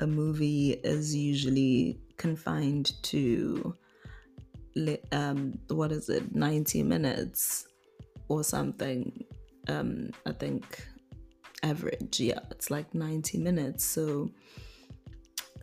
[0.00, 3.74] a movie is usually confined to
[5.10, 7.66] um what is it 90 minutes
[8.28, 9.24] or something
[9.66, 10.86] um i think
[11.62, 12.20] average.
[12.20, 13.84] Yeah it's like 90 minutes.
[13.84, 14.30] So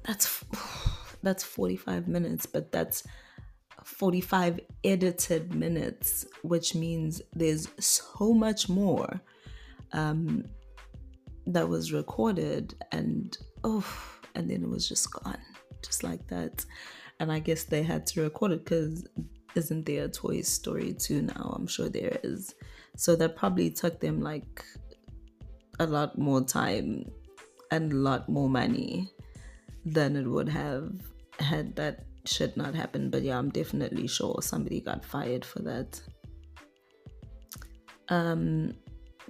[0.05, 0.43] that's
[1.23, 3.03] that's 45 minutes but that's
[3.85, 9.21] 45 edited minutes which means there's so much more
[9.93, 10.43] um
[11.47, 13.85] that was recorded and oh
[14.33, 15.37] and then it was just gone
[15.81, 16.65] just like that
[17.19, 19.07] and I guess they had to record it because
[19.55, 21.55] isn't there a Toy Story 2 now?
[21.57, 22.53] I'm sure there is.
[22.97, 24.63] So that probably took them like
[25.79, 27.09] a lot more time
[27.71, 29.11] and a lot more money
[29.85, 30.91] than it would have
[31.39, 33.09] had that shit not happen.
[33.09, 36.01] But yeah, I'm definitely sure somebody got fired for that.
[38.09, 38.73] Um,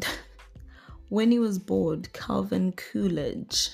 [1.09, 3.69] when he was bored, Calvin Coolidge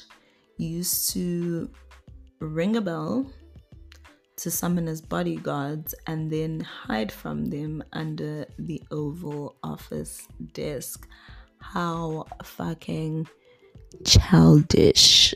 [0.58, 1.70] used to
[2.40, 3.32] ring a bell
[4.38, 11.08] to summon his bodyguards and then hide from them under the Oval Office desk.
[11.60, 13.28] How fucking
[14.06, 15.36] childish.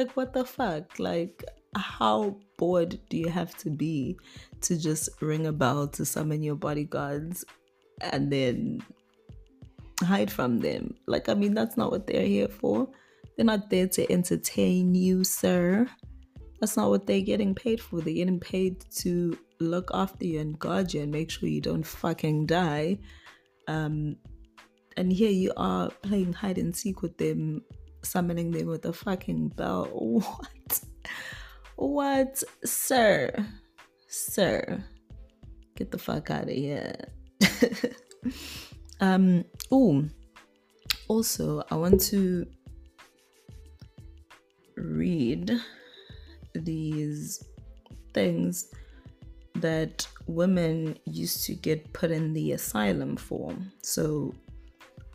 [0.00, 0.98] Like, what the fuck?
[0.98, 1.44] Like,
[1.76, 4.16] how bored do you have to be
[4.62, 7.44] to just ring a bell to summon your bodyguards
[8.00, 8.82] and then
[10.02, 10.94] hide from them?
[11.06, 12.88] Like, I mean, that's not what they're here for.
[13.36, 15.86] They're not there to entertain you, sir.
[16.60, 18.00] That's not what they're getting paid for.
[18.00, 21.86] They're getting paid to look after you and guard you and make sure you don't
[21.86, 22.98] fucking die.
[23.68, 24.16] Um,
[24.96, 27.62] and here you are playing hide and seek with them,
[28.02, 29.88] summoning them with a fucking bell.
[30.22, 30.80] What?
[31.76, 33.30] What, sir?
[34.08, 34.84] Sir,
[35.76, 36.94] get the fuck out of here.
[39.00, 39.44] um.
[39.70, 40.04] Oh.
[41.08, 42.46] Also, I want to
[44.76, 45.52] read
[46.54, 47.42] these
[48.14, 48.72] things
[49.56, 53.54] that women used to get put in the asylum for.
[53.82, 54.34] So,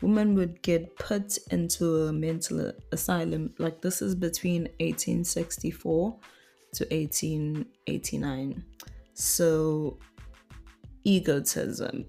[0.01, 6.19] women would get put into a mental asylum, like this is between 1864
[6.73, 8.63] to 1889.
[9.13, 9.97] So,
[11.03, 12.05] egotism.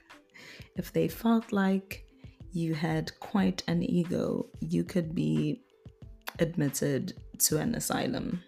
[0.76, 2.04] if they felt like
[2.52, 5.62] you had quite an ego, you could be
[6.38, 8.42] admitted to an asylum.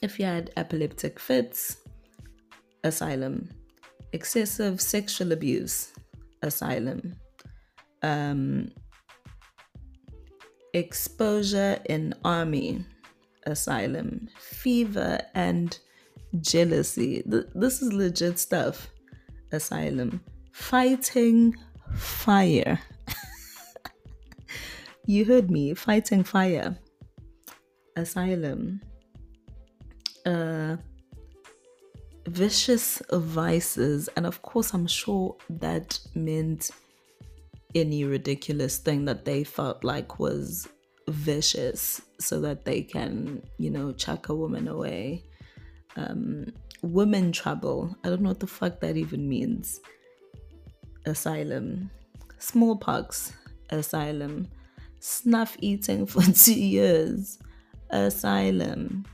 [0.00, 1.76] If you had epileptic fits,
[2.84, 3.48] asylum.
[4.12, 5.92] Excessive sexual abuse,
[6.42, 7.14] asylum.
[8.02, 8.70] Um,
[10.74, 12.84] exposure in army,
[13.46, 14.28] asylum.
[14.38, 15.78] Fever and
[16.40, 17.22] jealousy.
[17.30, 18.88] Th- this is legit stuff.
[19.52, 20.20] Asylum.
[20.52, 21.54] Fighting
[21.94, 22.80] fire.
[25.06, 25.74] you heard me.
[25.74, 26.76] Fighting fire
[27.96, 28.80] asylum.
[30.24, 30.76] Uh,
[32.26, 36.70] vicious vices, and of course, I'm sure that meant
[37.74, 40.68] any ridiculous thing that they felt like was
[41.08, 45.24] vicious so that they can, you know, chuck a woman away.
[45.96, 46.46] Um,
[46.82, 47.96] women trouble.
[48.04, 49.80] I don't know what the fuck that even means.
[51.06, 51.90] Asylum.
[52.38, 53.32] Smallpox.
[53.70, 54.48] Asylum.
[55.00, 57.38] Snuff eating for two years
[57.92, 59.04] asylum,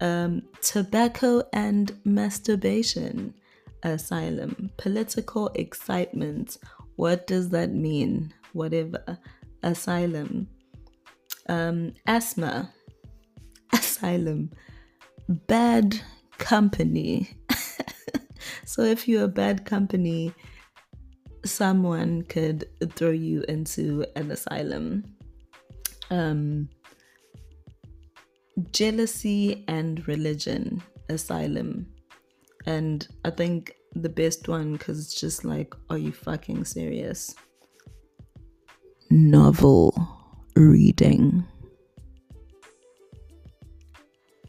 [0.00, 3.34] um, tobacco and masturbation
[3.82, 6.58] asylum, political excitement.
[7.00, 8.34] What does that mean?
[8.52, 9.18] Whatever.
[9.62, 10.46] Asylum.
[11.48, 12.70] Um, asthma.
[13.72, 14.50] Asylum.
[15.26, 15.98] Bad
[16.36, 17.38] company.
[18.66, 20.34] so if you're a bad company,
[21.42, 25.02] someone could throw you into an asylum.
[26.10, 26.68] Um,
[28.72, 31.86] jealousy and religion asylum
[32.66, 37.34] and i think the best one because it's just like are you fucking serious?
[39.10, 39.94] Novel
[40.56, 41.44] reading.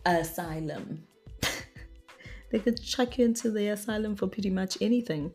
[0.06, 1.04] Asylum.
[2.52, 5.32] They could chuck you into the asylum for pretty much anything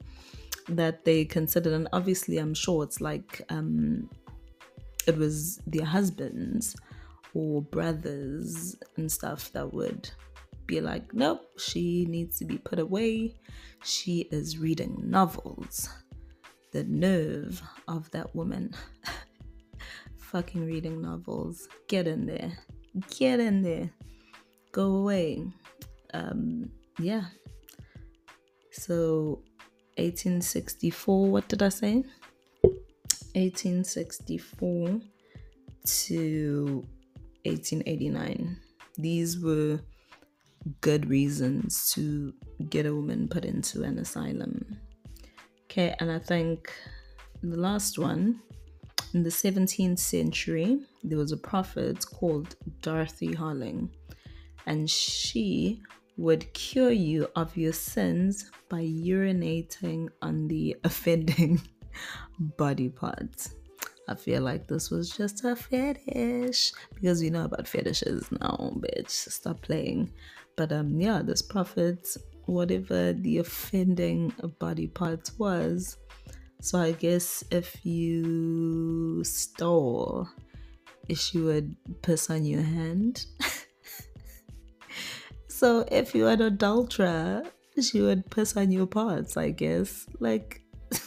[0.69, 4.11] that they considered and obviously i'm sure it's like um
[5.07, 6.75] it was their husbands
[7.35, 10.11] or brothers and stuff that would
[10.67, 13.35] be like, nope, she needs to be put away.
[13.85, 15.89] She is reading novels.
[16.73, 18.75] The nerve of that woman.
[20.19, 21.69] Fucking reading novels.
[21.89, 22.53] Get in there.
[23.11, 23.91] Get in there.
[24.73, 25.45] Go away.
[26.13, 27.25] Um, yeah.
[28.73, 29.43] So,
[29.97, 32.05] 1864, what did I say?
[33.35, 35.01] 1864
[35.85, 36.85] to
[37.45, 38.57] 1889.
[38.99, 39.81] These were
[40.81, 42.33] good reasons to
[42.69, 44.79] get a woman put into an asylum.
[45.65, 46.73] Okay, and I think
[47.43, 48.41] the last one
[49.15, 53.91] in the 17th century, there was a prophet called Dorothy Harling,
[54.67, 55.81] and she
[56.17, 61.61] would cure you of your sins by urinating on the offending
[62.57, 63.55] body parts.
[64.09, 69.11] I feel like this was just a fetish because we know about fetishes now, bitch.
[69.11, 70.13] Stop playing.
[70.57, 75.99] But um, yeah, this prophet, whatever the offending body part was.
[76.63, 80.27] So I guess if you stole,
[81.15, 83.27] she would piss on your hand.
[85.49, 87.43] so if you had adulterer,
[87.81, 90.07] she would piss on your parts, I guess.
[90.19, 90.63] Like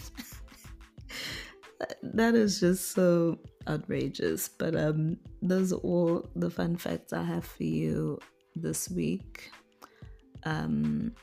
[2.03, 4.47] that is just so outrageous.
[4.47, 8.19] But um, those are all the fun facts I have for you
[8.59, 9.51] this week.
[10.43, 11.13] Um,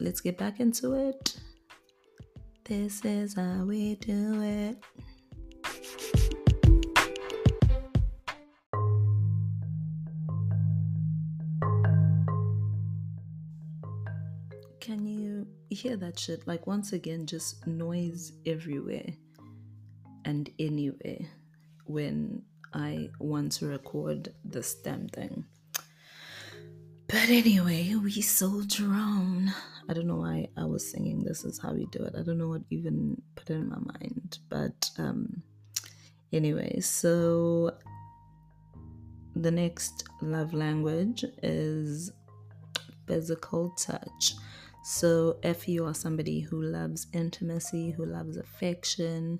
[0.00, 1.36] let's get back into it.
[2.64, 4.78] This is how we do it.
[14.80, 16.46] Can you hear that shit?
[16.46, 19.06] Like, once again, just noise everywhere
[20.24, 21.26] and anywhere
[21.86, 25.44] when I want to record this damn thing.
[27.12, 29.52] But anyway, we soldier on.
[29.86, 32.14] I don't know why I was singing this is how we do it.
[32.18, 34.38] I don't know what even put it in my mind.
[34.48, 35.42] But um
[36.32, 37.76] anyway, so
[39.36, 42.12] the next love language is
[43.06, 44.34] physical touch.
[44.82, 49.38] So if you are somebody who loves intimacy, who loves affection,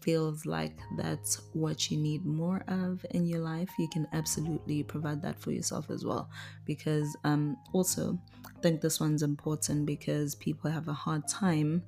[0.00, 5.22] feels like that's what you need more of in your life, you can absolutely provide
[5.22, 6.30] that for yourself as well.
[6.64, 11.82] Because um, also, I think this one's important because people have a hard time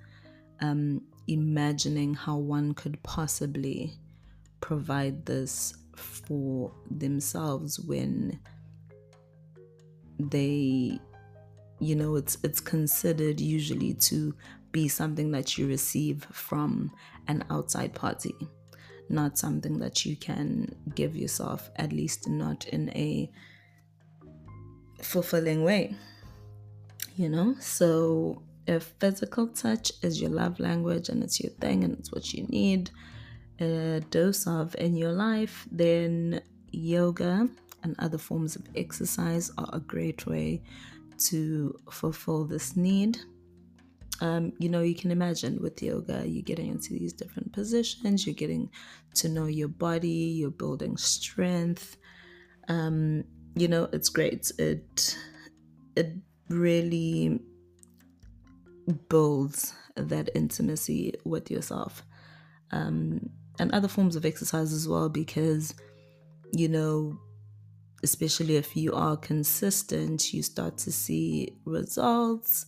[0.61, 3.95] um, imagining how one could possibly
[4.61, 8.39] provide this for themselves when
[10.19, 10.99] they
[11.81, 14.35] you know it's it's considered usually to
[14.73, 16.91] be something that you receive from
[17.29, 18.35] an outside party,
[19.09, 23.31] not something that you can give yourself, at least not in a
[25.01, 25.95] fulfilling way.
[27.17, 27.55] You know?
[27.61, 32.33] So, if physical touch is your love language and it's your thing and it's what
[32.33, 32.91] you need
[33.61, 37.49] a dose of in your life, then yoga
[37.83, 40.63] and other forms of exercise are a great way
[41.19, 43.19] to fulfill this need
[44.21, 48.35] um, you know, you can imagine with yoga, you're getting into these different positions, you're
[48.35, 48.71] getting
[49.15, 51.97] to know your body, you're building strength.
[52.69, 54.51] Um, you know, it's great.
[54.59, 55.17] It
[55.97, 56.15] it
[56.49, 57.41] really
[59.09, 62.03] builds that intimacy with yourself.
[62.71, 65.75] Um, and other forms of exercise as well, because
[66.53, 67.19] you know,
[68.03, 72.67] especially if you are consistent, you start to see results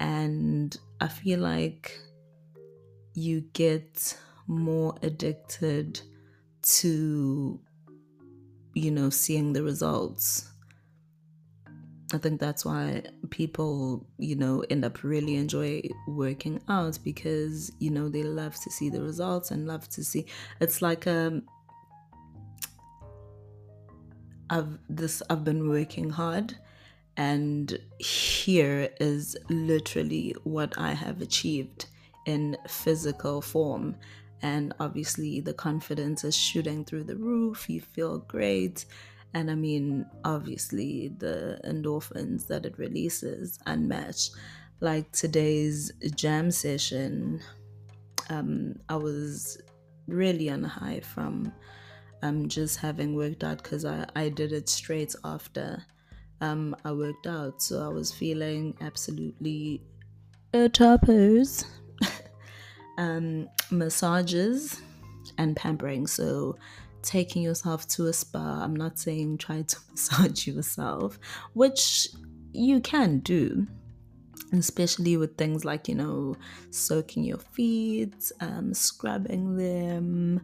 [0.00, 1.96] and I feel like
[3.14, 6.00] you get more addicted
[6.62, 7.60] to,
[8.74, 10.50] you know, seeing the results.
[12.12, 17.90] I think that's why people, you know, end up really enjoy working out because, you
[17.90, 20.26] know, they love to see the results and love to see
[20.60, 21.42] it's like um
[24.48, 26.56] I've this I've been working hard
[27.16, 31.86] and here is literally what I have achieved
[32.26, 33.96] in physical form.
[34.42, 37.68] And obviously, the confidence is shooting through the roof.
[37.68, 38.86] You feel great.
[39.34, 44.32] And I mean, obviously, the endorphins that it releases unmatched.
[44.80, 47.40] Like today's jam session,
[48.30, 49.60] um, I was
[50.06, 51.52] really on high from
[52.22, 55.84] um, just having worked out because I, I did it straight after
[56.40, 57.62] um, I worked out.
[57.62, 59.82] So I was feeling absolutely
[60.52, 61.64] a toppers.
[62.98, 64.80] um, massages
[65.38, 66.06] and pampering.
[66.06, 66.56] So
[67.02, 68.60] taking yourself to a spa.
[68.62, 71.18] I'm not saying try to massage yourself,
[71.54, 72.08] which
[72.52, 73.66] you can do,
[74.52, 76.36] especially with things like, you know,
[76.70, 80.42] soaking your feet, um, scrubbing them,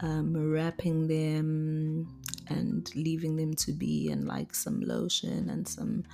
[0.00, 6.04] um, wrapping them, and leaving them to be in like some lotion and some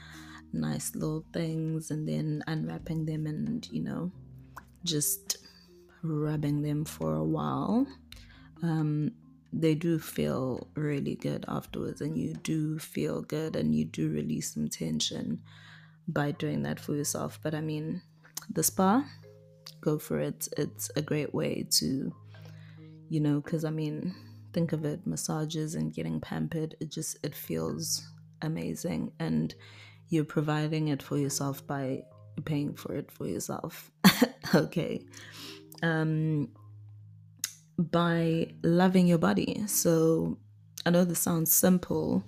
[0.53, 4.11] nice little things and then unwrapping them and you know
[4.85, 5.37] just
[6.03, 7.87] rubbing them for a while.
[8.63, 9.13] Um,
[9.53, 14.55] they do feel really good afterwards and you do feel good and you do release
[14.55, 15.41] some tension
[16.07, 17.39] by doing that for yourself.
[17.43, 18.03] But i mean
[18.49, 19.05] the spa
[19.81, 20.49] go for it.
[20.57, 22.15] It's a great way to
[23.11, 24.15] you know because i mean
[24.55, 28.11] think of it massages and getting pampered it just it feels
[28.43, 29.55] amazing and
[30.09, 32.03] you're providing it for yourself by
[32.45, 33.91] paying for it for yourself.
[34.53, 35.05] Okay.
[35.81, 36.49] Um
[37.79, 39.63] by loving your body.
[39.67, 40.39] So
[40.85, 42.25] i know this sounds simple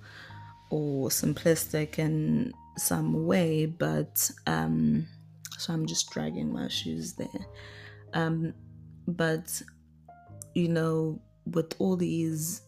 [0.70, 5.06] or simplistic in some way but um
[5.59, 7.46] so i'm just dragging my shoes there.
[8.14, 8.54] Um
[9.09, 9.62] but
[10.55, 12.62] you know with all these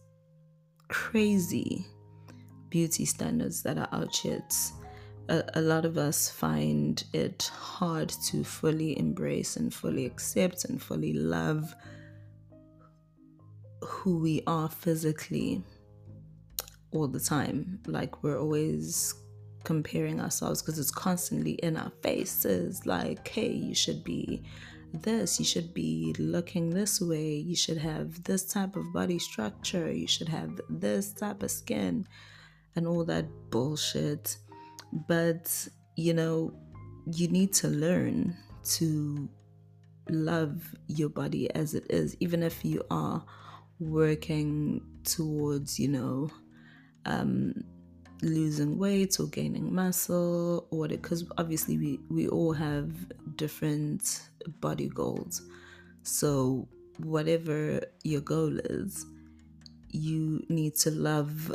[0.87, 1.85] crazy
[2.69, 4.43] beauty standards that are out here,
[5.29, 10.81] a, a, lot of us find it hard to fully embrace and fully accept and
[10.81, 11.73] fully love
[13.81, 15.63] who we are physically
[16.91, 17.79] all the time.
[17.87, 19.15] Like we're always
[19.63, 24.43] comparing ourselves because it's constantly in our faces like, hey, you should be
[24.93, 29.91] this, you should be looking this way, you should have this type of body structure,
[29.91, 32.07] you should have this type of skin,
[32.75, 34.37] and all that bullshit.
[35.07, 36.53] But, you know,
[37.11, 39.29] you need to learn to
[40.09, 43.23] love your body as it is, even if you are
[43.79, 46.29] working towards, you know,
[47.05, 47.63] um,
[48.21, 52.91] losing weight or gaining muscle or because obviously we, we all have
[53.35, 54.21] different
[54.61, 55.41] body goals.
[56.03, 56.67] So,
[56.97, 59.05] whatever your goal is,
[59.89, 61.53] you need to love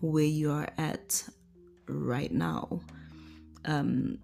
[0.00, 1.22] where you are at
[1.88, 2.80] right now.
[3.64, 4.18] Um,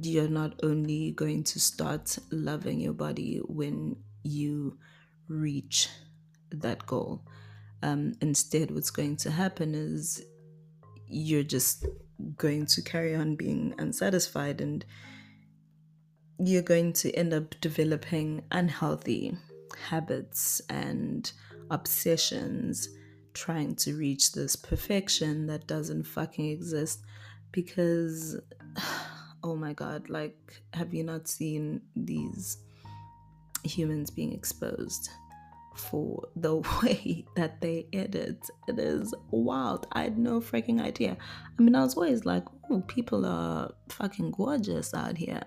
[0.00, 4.78] you're not only going to start loving your body when you
[5.28, 5.88] reach
[6.50, 7.22] that goal.
[7.82, 10.24] Um, instead, what's going to happen is
[11.06, 11.86] you're just
[12.36, 14.84] going to carry on being unsatisfied and
[16.38, 19.36] you're going to end up developing unhealthy
[19.88, 21.32] habits and
[21.70, 22.88] obsessions
[23.34, 27.00] trying to reach this perfection that doesn't fucking exist
[27.52, 28.38] because
[29.42, 32.58] oh my god like have you not seen these
[33.64, 35.10] humans being exposed
[35.74, 41.16] for the way that they edit it is wild i had no freaking idea
[41.58, 45.42] i mean i was always like oh people are fucking gorgeous out here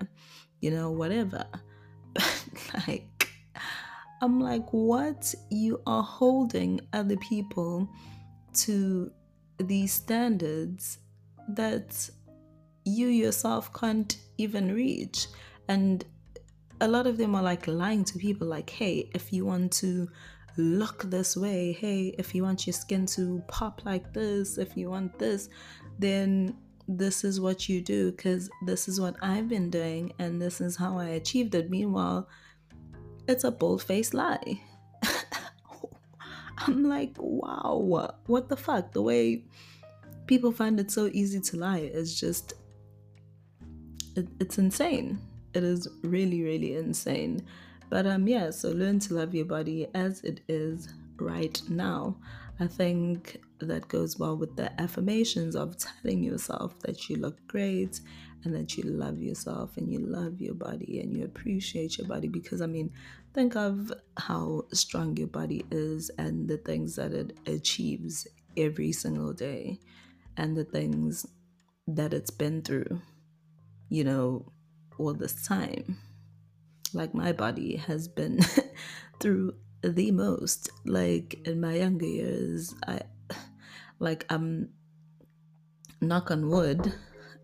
[0.60, 1.44] you know whatever
[2.14, 2.46] but
[2.88, 3.14] like
[4.24, 5.34] I'm like, what?
[5.50, 7.86] You are holding other people
[8.54, 9.10] to
[9.58, 10.98] these standards
[11.48, 12.08] that
[12.86, 15.26] you yourself can't even reach.
[15.68, 16.06] And
[16.80, 20.08] a lot of them are like lying to people, like, hey, if you want to
[20.56, 24.90] look this way, hey, if you want your skin to pop like this, if you
[24.90, 25.48] want this,
[25.98, 26.56] then
[26.86, 30.76] this is what you do because this is what I've been doing and this is
[30.76, 31.70] how I achieved it.
[31.70, 32.28] Meanwhile,
[33.26, 34.60] it's a bold faced lie.
[36.58, 37.76] I'm like, wow,
[38.26, 38.92] what the fuck?
[38.92, 39.44] The way
[40.26, 42.54] people find it so easy to lie is just,
[44.14, 45.18] it, it's insane.
[45.54, 47.42] It is really, really insane.
[47.90, 52.16] But um, yeah, so learn to love your body as it is right now.
[52.60, 58.00] I think that goes well with the affirmations of telling yourself that you look great
[58.44, 62.28] and that you love yourself and you love your body and you appreciate your body
[62.28, 62.92] because I mean,
[63.32, 68.26] think of how strong your body is and the things that it achieves
[68.56, 69.80] every single day
[70.36, 71.26] and the things
[71.86, 73.00] that it's been through,
[73.88, 74.52] you know,
[74.98, 75.98] all this time.
[76.92, 78.40] Like my body has been
[79.20, 80.70] through the most.
[80.84, 83.00] Like in my younger years, I
[83.98, 84.70] like I'm
[86.00, 86.92] knock on wood.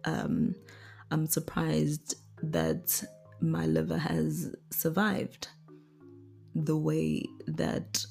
[0.05, 0.55] Um,
[1.11, 3.03] I'm surprised that
[3.41, 5.49] my liver has survived
[6.55, 8.05] the way that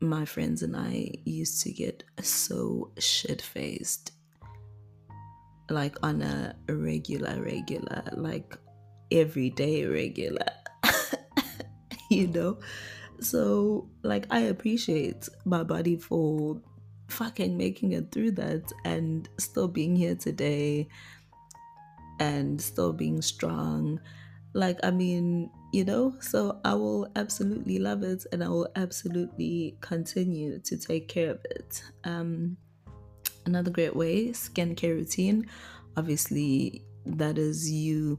[0.00, 4.12] my friends and I used to get so shit faced.
[5.70, 8.56] Like on a regular, regular, like
[9.10, 10.46] everyday regular.
[12.10, 12.58] you know?
[13.20, 16.60] So, like, I appreciate my body for
[17.08, 20.88] fucking making it through that and still being here today
[22.20, 24.00] and still being strong.
[24.54, 29.76] Like, I mean, you know, so I will absolutely love it and I will absolutely
[29.80, 31.82] continue to take care of it.
[32.04, 32.56] Um,
[33.46, 35.46] another great way, skincare routine.
[35.96, 38.18] Obviously, that is you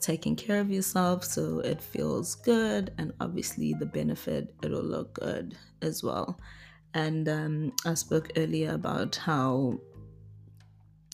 [0.00, 5.56] taking care of yourself so it feels good, and obviously, the benefit it'll look good
[5.82, 6.38] as well.
[6.94, 9.78] And um, I spoke earlier about how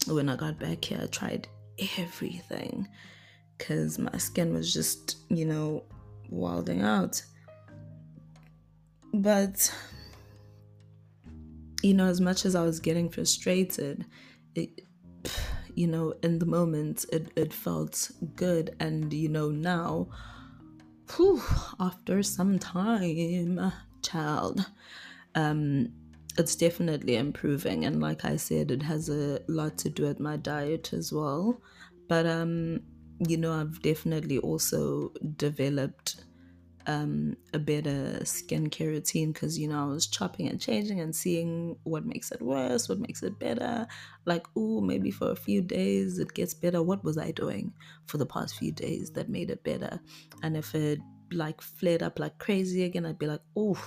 [0.07, 1.49] when I got back here, I tried
[1.99, 2.89] everything
[3.59, 5.85] because my skin was just, you know,
[6.29, 7.23] wilding out.
[9.15, 9.73] But,
[11.83, 14.07] you know, as much as I was getting frustrated,
[14.55, 14.83] it,
[15.75, 18.77] you know, in the moment, it, it felt good.
[18.81, 20.09] And, you know, now,
[21.17, 21.43] whew,
[21.81, 23.73] after some time,
[24.03, 24.67] child,
[25.35, 25.93] um,
[26.39, 30.37] it's definitely improving and like i said it has a lot to do with my
[30.37, 31.61] diet as well
[32.09, 32.81] but um
[33.27, 36.25] you know i've definitely also developed
[36.87, 41.77] um a better skincare routine because you know i was chopping and changing and seeing
[41.85, 43.87] what makes it worse what makes it better
[44.25, 47.73] like oh maybe for a few days it gets better what was i doing
[48.07, 50.01] for the past few days that made it better
[50.43, 50.99] and if it
[51.35, 53.83] like flared up like crazy again, I'd be like, oh,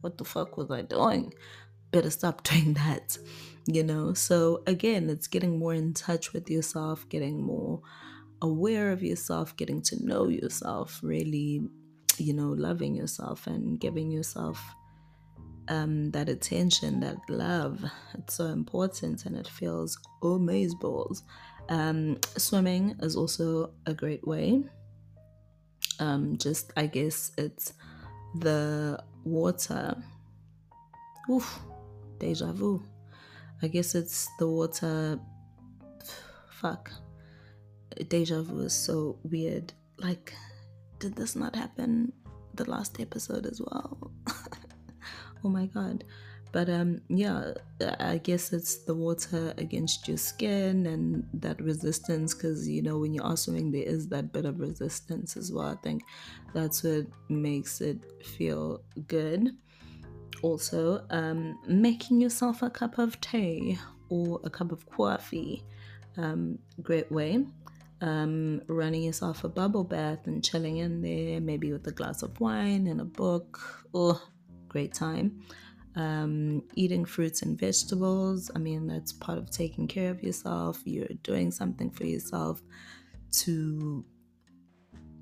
[0.00, 1.32] what the fuck was I doing?
[1.90, 3.18] Better stop doing that,
[3.66, 4.14] you know?
[4.14, 7.80] So again, it's getting more in touch with yourself, getting more
[8.42, 11.62] aware of yourself, getting to know yourself, really,
[12.20, 14.62] you know, loving yourself and giving yourself
[15.68, 17.84] um, that attention, that love.
[18.14, 21.22] It's so important and it feels amazing balls.
[21.68, 24.64] Um, swimming is also a great way.
[26.00, 27.74] Um, just, I guess it's
[28.34, 29.96] the water.
[31.30, 31.60] Oof,
[32.18, 32.82] deja vu.
[33.62, 35.20] I guess it's the water.
[36.48, 36.90] Fuck.
[38.08, 39.72] Deja vu is so weird.
[39.98, 40.34] Like,
[41.00, 42.12] did this not happen
[42.54, 44.12] the last episode as well?
[45.44, 46.04] oh my god.
[46.52, 47.52] But um yeah
[48.00, 53.14] i guess it's the water against your skin and that resistance because you know when
[53.14, 56.02] you are swimming there is that bit of resistance as well i think
[56.52, 59.50] that's what makes it feel good.
[60.42, 63.78] Also um making yourself a cup of tea
[64.08, 65.62] or a cup of coffee
[66.16, 67.44] um great way
[68.00, 72.38] um, running yourself a bubble bath and chilling in there, maybe with a glass of
[72.40, 73.60] wine and a book.
[73.92, 74.22] Oh,
[74.68, 75.42] great time.
[75.96, 80.80] Um, eating fruits and vegetables, I mean, that's part of taking care of yourself.
[80.84, 82.62] You're doing something for yourself
[83.32, 84.04] to,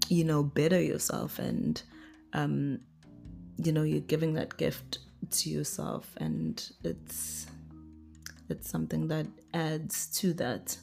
[0.09, 1.38] you know, better yourself.
[1.38, 1.82] And,
[2.32, 2.80] um,
[3.56, 4.98] you know, you're giving that gift
[5.30, 6.14] to yourself.
[6.18, 7.46] And it's,
[8.48, 10.76] it's something that adds to that.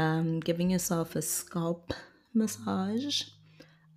[0.00, 1.92] Um, giving yourself a scalp
[2.32, 3.24] massage.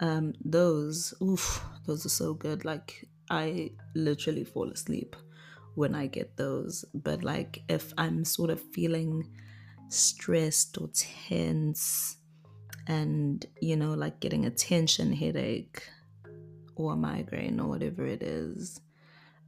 [0.02, 2.66] Um, those, oof, those are so good.
[2.66, 5.16] Like I literally fall asleep
[5.76, 6.84] when I get those.
[6.94, 9.30] But like if I'm sort of feeling
[9.88, 12.18] stressed or tense
[12.88, 15.84] and you know like getting a tension headache
[16.76, 18.82] or a migraine or whatever it is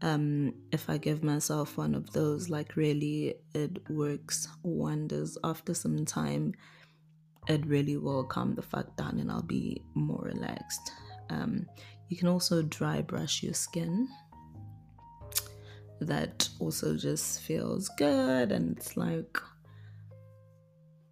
[0.02, 6.06] um if i give myself one of those like really it works wonders after some
[6.06, 6.54] time
[7.48, 10.92] it really will calm the fuck down and i'll be more relaxed
[11.30, 11.66] um
[12.10, 14.08] you can also dry brush your skin.
[16.02, 19.38] That also just feels good and it's like,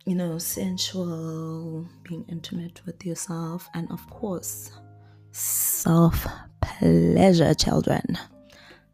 [0.05, 4.71] you know, sensual, being intimate with yourself, and of course,
[5.31, 6.27] self
[6.61, 8.17] pleasure, children.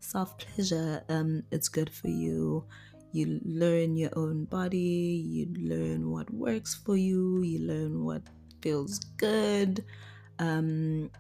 [0.10, 2.66] Self pleasure, um, it's good for you.
[3.12, 8.24] You learn your own body, you learn what works for you, you learn what
[8.60, 9.86] feels good.
[10.40, 11.12] Um,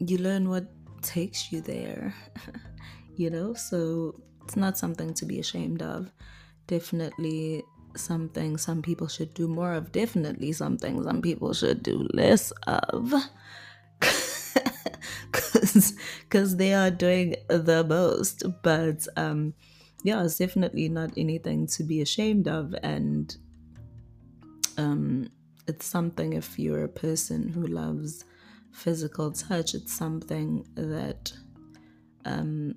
[0.00, 0.66] you learn what
[1.00, 2.14] takes you there,
[3.16, 3.54] you know?
[3.54, 6.12] So it's not something to be ashamed of.
[6.66, 7.64] Definitely
[7.96, 9.92] something some people should do more of.
[9.92, 13.14] Definitely something some people should do less of.
[16.22, 18.44] Because they are doing the most.
[18.62, 19.54] But um,
[20.02, 22.74] yeah, it's definitely not anything to be ashamed of.
[22.82, 23.36] And
[24.76, 25.28] um,
[25.66, 28.24] it's something if you're a person who loves
[28.72, 29.74] physical touch.
[29.74, 31.32] It's something that
[32.24, 32.74] um,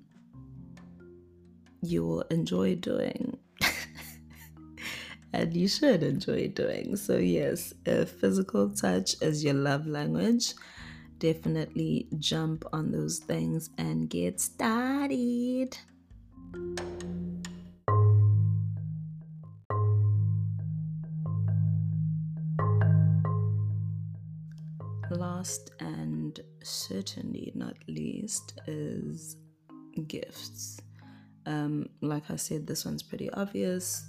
[1.82, 3.38] you will enjoy doing.
[5.32, 6.96] and you should enjoy doing.
[6.96, 10.54] So, yes, if physical touch is your love language,
[11.18, 15.76] definitely jump on those things and get started.
[25.10, 29.36] last and certainly not least is
[30.06, 30.80] gifts.
[31.46, 34.08] Um, like I said, this one's pretty obvious.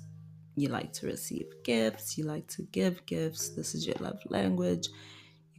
[0.56, 4.90] You like to receive gifts, you like to give gifts, this is your love language.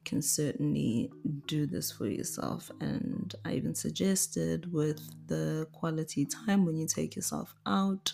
[0.01, 1.10] You can certainly
[1.47, 2.70] do this for yourself.
[2.81, 8.10] And I even suggested with the quality time when you take yourself out,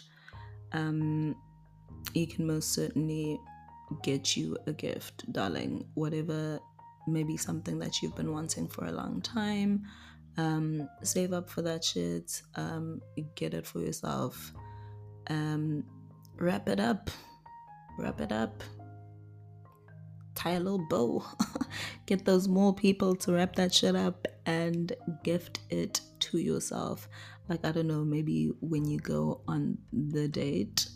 [0.72, 1.36] um,
[2.12, 3.38] you can most certainly
[4.02, 5.86] get you a gift, darling.
[5.94, 6.60] Whatever
[7.06, 9.84] maybe something that you've been wanting for a long time.
[10.36, 12.42] Um, save up for that shit.
[12.56, 13.00] Um,
[13.36, 14.52] get it for yourself.
[15.28, 15.84] Um,
[16.36, 17.10] wrap it up.
[17.96, 18.62] Wrap it up.
[20.36, 21.24] Tie a little bow.
[22.06, 24.92] get those more people to wrap that shit up and
[25.24, 27.08] gift it to yourself.
[27.48, 30.88] Like, I don't know, maybe when you go on the date,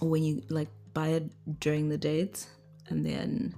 [0.00, 2.46] or when you like buy it during the date
[2.88, 3.54] and then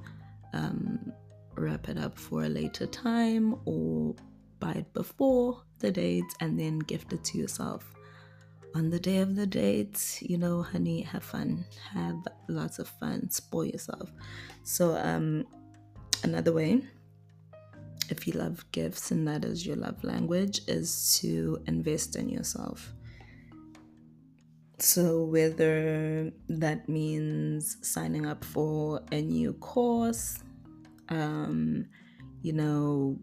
[0.53, 1.13] um,
[1.57, 4.15] wrap it up for a later time or
[4.61, 7.93] buy it before the date and then gift it to yourself
[8.75, 12.17] on the day of the date you know honey have fun have
[12.49, 14.11] lots of fun spoil yourself
[14.65, 15.45] so um
[16.25, 16.83] another way
[18.11, 22.93] if you love gifts and that is your love language, is to invest in yourself.
[24.79, 30.41] So, whether that means signing up for a new course,
[31.09, 31.87] um,
[32.43, 33.19] you know,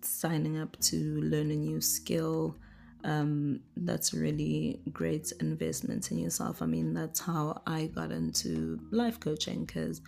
[0.00, 2.56] signing up to learn a new skill,
[3.04, 6.62] um, that's a really great investment in yourself.
[6.62, 10.02] I mean, that's how I got into life coaching because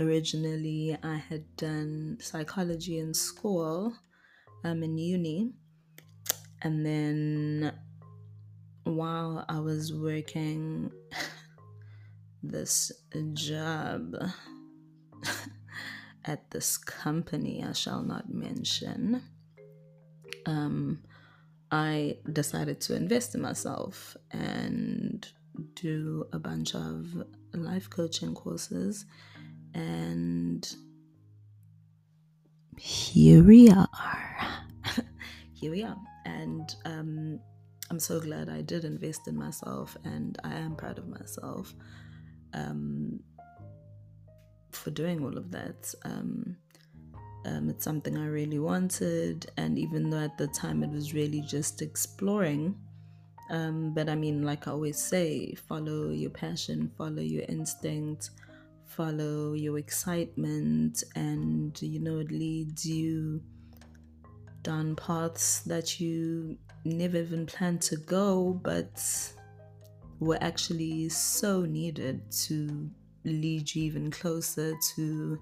[0.00, 3.94] originally I had done psychology in school,
[4.64, 5.52] um, in uni,
[6.62, 7.72] and then
[8.84, 10.90] while I was working
[12.42, 12.90] this
[13.34, 14.14] job
[16.24, 19.22] at this company I shall not mention,
[20.46, 21.02] um,
[21.70, 25.26] I decided to invest in myself and
[25.74, 27.06] do a bunch of
[27.52, 29.04] life coaching courses.
[29.74, 30.70] And
[32.78, 33.88] here we are.
[35.52, 35.98] here we are.
[36.24, 37.40] And um,
[37.90, 41.74] I'm so glad I did invest in myself, and I am proud of myself
[42.52, 43.20] um,
[44.72, 45.94] for doing all of that.
[46.04, 46.56] Um,
[47.44, 51.40] um, it's something I really wanted, and even though at the time it was really
[51.40, 52.76] just exploring,
[53.50, 58.30] um, but I mean, like I always say, follow your passion, follow your instinct,
[58.84, 63.40] follow your excitement, and you know, it leads you
[64.62, 69.02] down paths that you never even planned to go, but
[70.20, 72.90] were actually so needed to
[73.24, 75.38] lead you even closer to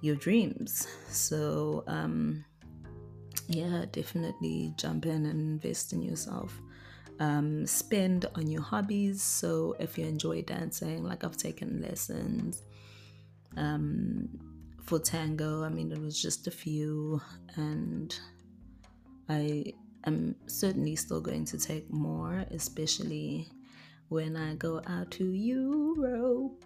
[0.00, 0.86] your dreams.
[1.08, 2.44] So, um,
[3.48, 6.60] yeah, definitely jump in and invest in yourself.
[7.20, 9.22] Um, spend on your hobbies.
[9.22, 12.62] So, if you enjoy dancing, like I've taken lessons
[13.56, 14.28] um,
[14.82, 17.20] for tango, I mean, it was just a few,
[17.56, 18.14] and
[19.28, 19.72] I
[20.04, 23.48] am certainly still going to take more, especially
[24.08, 26.64] when I go out to Europe.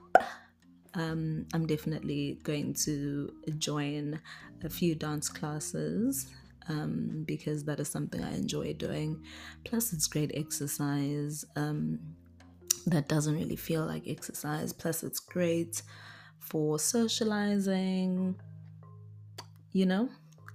[0.94, 4.20] Um, I'm definitely going to join
[4.62, 6.26] a few dance classes
[6.68, 9.22] um, because that is something I enjoy doing.
[9.64, 11.98] Plus, it's great exercise um,
[12.86, 14.72] that doesn't really feel like exercise.
[14.72, 15.82] Plus, it's great
[16.38, 18.34] for socializing,
[19.72, 20.08] you know,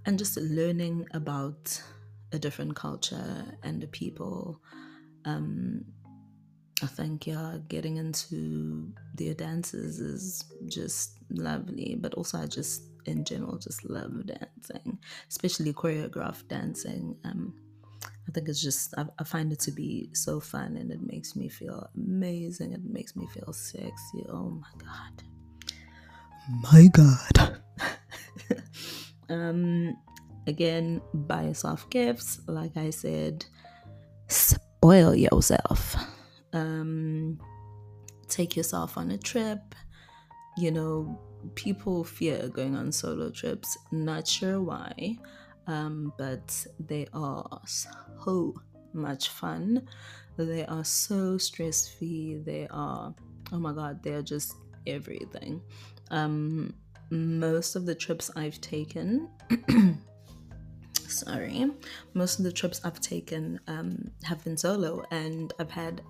[0.06, 1.82] and just learning about
[2.32, 4.62] a different culture and the people.
[5.26, 5.86] Um,
[6.84, 11.96] I think yeah, getting into their dances is just lovely.
[12.00, 17.16] But also, I just in general just love dancing, especially choreographed dancing.
[17.24, 17.56] Um,
[18.28, 21.36] I think it's just I, I, find it to be so fun, and it makes
[21.36, 22.74] me feel amazing.
[22.74, 24.26] It makes me feel sexy.
[24.30, 25.24] Oh my god,
[26.62, 27.62] my god.
[29.30, 29.98] um,
[30.46, 32.40] again, buy yourself gifts.
[32.46, 33.46] Like I said,
[34.28, 35.96] spoil yourself
[36.54, 37.40] um,
[38.28, 39.76] take yourself on a trip.
[40.58, 41.20] You know,
[41.56, 45.18] people fear going on solo trips, not sure why,
[45.68, 48.56] um, but they are so
[48.94, 49.88] much fun.
[50.38, 52.38] They are so stress free.
[52.44, 53.14] They are,
[53.52, 54.56] oh my God, they are just
[54.86, 55.62] everything.
[56.12, 56.74] Um,
[57.10, 59.30] most of the trips I've taken,
[61.20, 61.72] sorry,
[62.14, 66.02] most of the trips I've taken um, have been solo, and I've had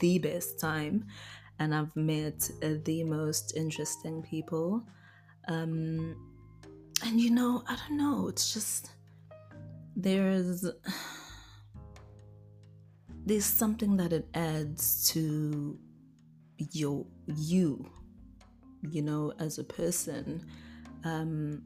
[0.00, 1.06] the best time,
[1.58, 4.82] and I've met uh, the most interesting people.
[5.48, 6.16] Um,
[7.04, 8.90] and you know, I don't know, it's just
[9.96, 10.64] there's
[13.26, 15.78] there's something that it adds to
[16.72, 17.90] your you,
[18.82, 20.44] you know, as a person.
[21.04, 21.62] Um,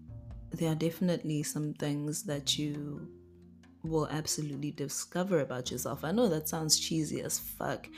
[0.54, 3.08] there are definitely some things that you
[3.82, 6.04] will absolutely discover about yourself.
[6.04, 7.88] I know that sounds cheesy as fuck.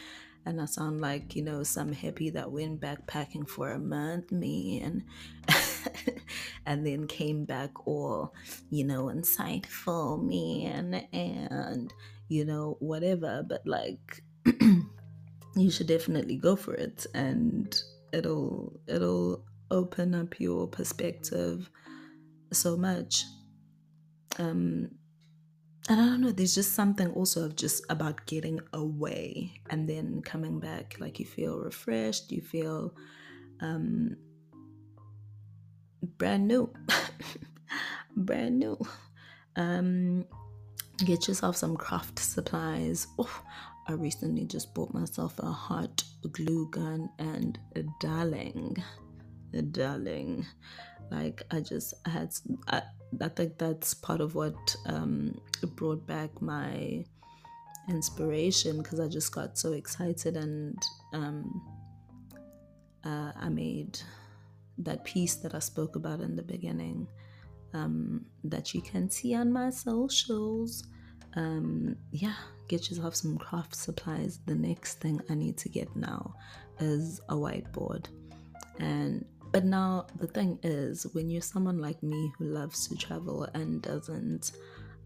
[0.46, 4.80] And I sound like, you know, some hippie that went backpacking for a month, me,
[4.82, 5.04] and
[6.66, 8.34] and then came back all,
[8.70, 11.92] you know, insightful, man, and
[12.28, 13.42] you know, whatever.
[13.46, 14.22] But like
[15.56, 17.74] you should definitely go for it and
[18.12, 21.70] it'll it'll open up your perspective
[22.54, 23.24] so much.
[24.38, 24.90] Um,
[25.88, 30.22] and I don't know, there's just something also of just about getting away and then
[30.22, 30.96] coming back.
[30.98, 32.94] Like you feel refreshed, you feel
[33.60, 34.16] um,
[36.16, 36.72] brand new.
[38.16, 38.78] brand new.
[39.56, 40.24] Um,
[41.04, 43.06] get yourself some craft supplies.
[43.18, 43.42] Oh,
[43.86, 46.02] I recently just bought myself a hot
[46.32, 48.82] glue gun and a darling.
[49.52, 50.46] A darling.
[51.10, 52.34] Like I just I had
[52.68, 52.82] I,
[53.20, 55.40] I think that's part of what um,
[55.76, 57.04] brought back my
[57.88, 60.76] inspiration because I just got so excited and
[61.12, 61.62] um,
[63.04, 63.98] uh, I made
[64.78, 67.06] that piece that I spoke about in the beginning
[67.74, 70.84] um, that you can see on my socials.
[71.36, 72.34] Um, yeah,
[72.68, 74.40] get yourself some craft supplies.
[74.46, 76.34] The next thing I need to get now
[76.78, 78.06] is a whiteboard.
[78.78, 79.24] And
[79.54, 83.80] but now the thing is, when you're someone like me who loves to travel and
[83.80, 84.50] doesn't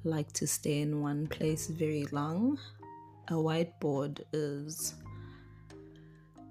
[0.04, 2.58] like to stay in one place very long,
[3.28, 4.94] a whiteboard is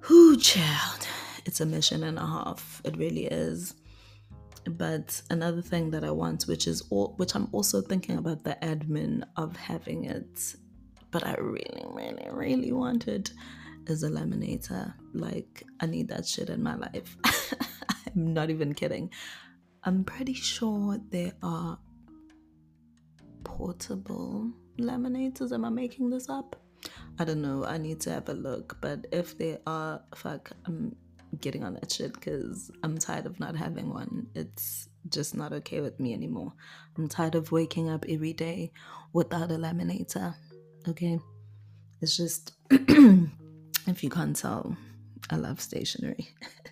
[0.07, 1.07] whoo child.
[1.45, 2.83] It's a mission and a half.
[2.85, 3.73] It really is.
[4.65, 8.59] But another thing that I want, which is all, which I'm also thinking about the
[8.61, 10.55] admin of having it,
[11.09, 13.31] but I really, really, really wanted
[13.87, 14.93] is a laminator.
[15.13, 17.17] Like I need that shit in my life.
[18.15, 19.11] I'm not even kidding.
[19.83, 21.77] I'm pretty sure there are
[23.43, 25.51] portable laminators.
[25.51, 26.55] Am I making this up?
[27.19, 27.65] I don't know.
[27.65, 28.77] I need to have a look.
[28.81, 30.95] But if they are, fuck, I'm
[31.41, 34.27] getting on that shit because I'm tired of not having one.
[34.35, 36.53] It's just not okay with me anymore.
[36.97, 38.71] I'm tired of waking up every day
[39.13, 40.35] without a laminator.
[40.87, 41.19] Okay?
[42.01, 44.75] It's just, if you can't tell,
[45.29, 46.27] I love stationery.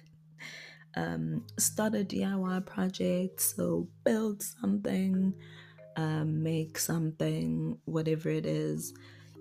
[0.96, 5.34] um, start a DIY project, so build something,
[5.98, 8.94] um, make something, whatever it is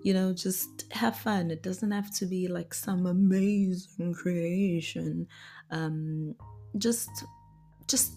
[0.05, 1.49] you know, just have fun.
[1.49, 5.25] It doesn't have to be like some amazing creation.
[5.71, 6.35] Um,
[6.77, 7.09] just,
[7.87, 8.13] just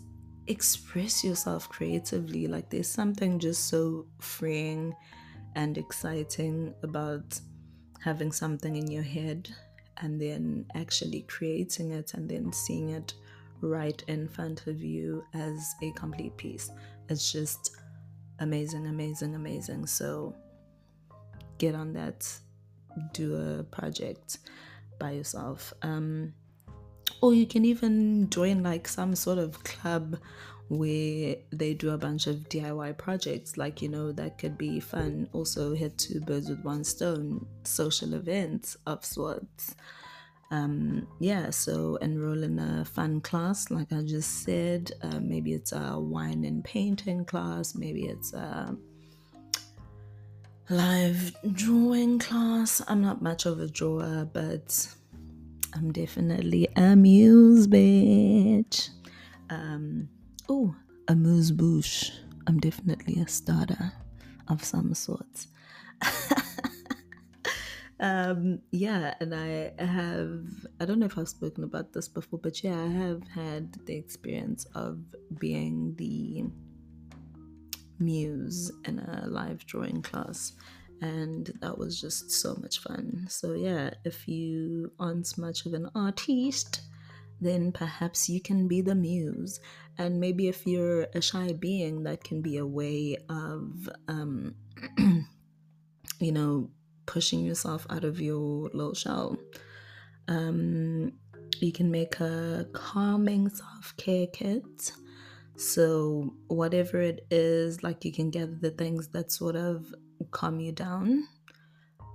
[0.49, 2.47] express yourself creatively.
[2.47, 4.95] Like there's something just so freeing
[5.55, 7.41] and exciting about
[8.05, 9.49] having something in your head
[9.97, 13.15] and then actually creating it and then seeing it
[13.61, 16.71] right in front of you as a complete piece.
[17.09, 17.77] It's just
[18.39, 19.87] amazing, amazing, amazing.
[19.87, 20.35] So
[21.59, 22.31] get on that,
[23.13, 24.39] do a project
[24.99, 25.73] by yourself.
[25.83, 26.35] Um,
[27.21, 30.19] or you can even join like some sort of club
[30.69, 33.57] where they do a bunch of DIY projects.
[33.57, 35.29] Like, you know, that could be fun.
[35.33, 39.75] Also, hit two birds with one stone, social events of sorts.
[40.51, 44.93] Um, yeah, so enroll in a fun class, like I just said.
[45.03, 48.77] Uh, maybe it's a wine and painting class, maybe it's a
[50.71, 52.83] live drawing class.
[52.89, 54.89] I'm not much of a drawer, but
[55.75, 58.89] I'm definitely a muse bitch.
[59.51, 60.09] Um,
[60.49, 60.75] oh,
[61.09, 62.13] a muse bouche.
[62.47, 63.93] I'm definitely a starter
[64.49, 65.47] of some sort.
[68.01, 70.45] um, yeah, and I have,
[70.81, 73.97] I don't know if I've spoken about this before, but yeah, I have had the
[73.97, 75.01] experience of
[75.39, 76.45] being the
[77.99, 80.53] muse in a live drawing class
[81.01, 83.27] and that was just so much fun.
[83.29, 86.81] So, yeah, if you aren't much of an artist,
[87.41, 89.61] then perhaps you can be the muse.
[89.97, 94.55] And maybe if you're a shy being, that can be a way of, um,
[96.21, 96.71] you know,
[97.09, 99.37] pushing yourself out of your little shell.
[100.29, 101.13] Um,
[101.59, 104.93] you can make a calming self care kit
[105.59, 109.93] so, whatever it is, like you can gather the things that sort of
[110.31, 111.27] calm you down.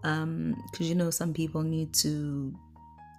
[0.02, 2.58] Because um, you know, some people need to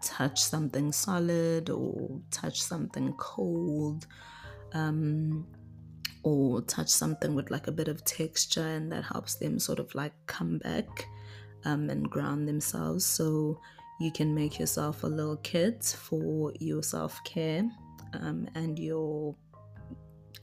[0.02, 4.06] touch something solid or touch something cold.
[4.72, 5.46] Um,
[6.22, 9.94] or touch something with like a bit of texture and that helps them sort of
[9.94, 11.06] like come back
[11.64, 13.60] um, and ground themselves so
[14.00, 17.68] you can make yourself a little kit for your self-care
[18.14, 19.34] um, and your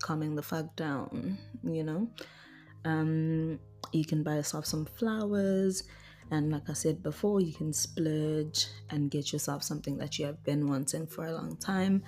[0.01, 2.09] calming the fuck down, you know.
[2.85, 3.59] Um,
[3.91, 5.83] you can buy yourself some flowers,
[6.31, 10.43] and like I said before, you can splurge and get yourself something that you have
[10.43, 12.03] been wanting for a long time.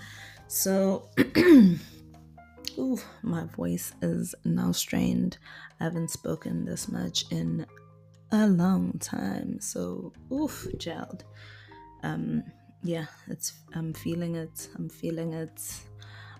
[0.47, 1.09] So,
[2.77, 5.37] ooh, my voice is now strained.
[5.79, 7.65] I haven't spoken this much in
[8.33, 9.59] a long time.
[9.61, 11.23] So, oof, child.
[12.03, 12.43] Um,
[12.83, 14.67] yeah, it's I'm feeling it.
[14.75, 15.61] I'm feeling it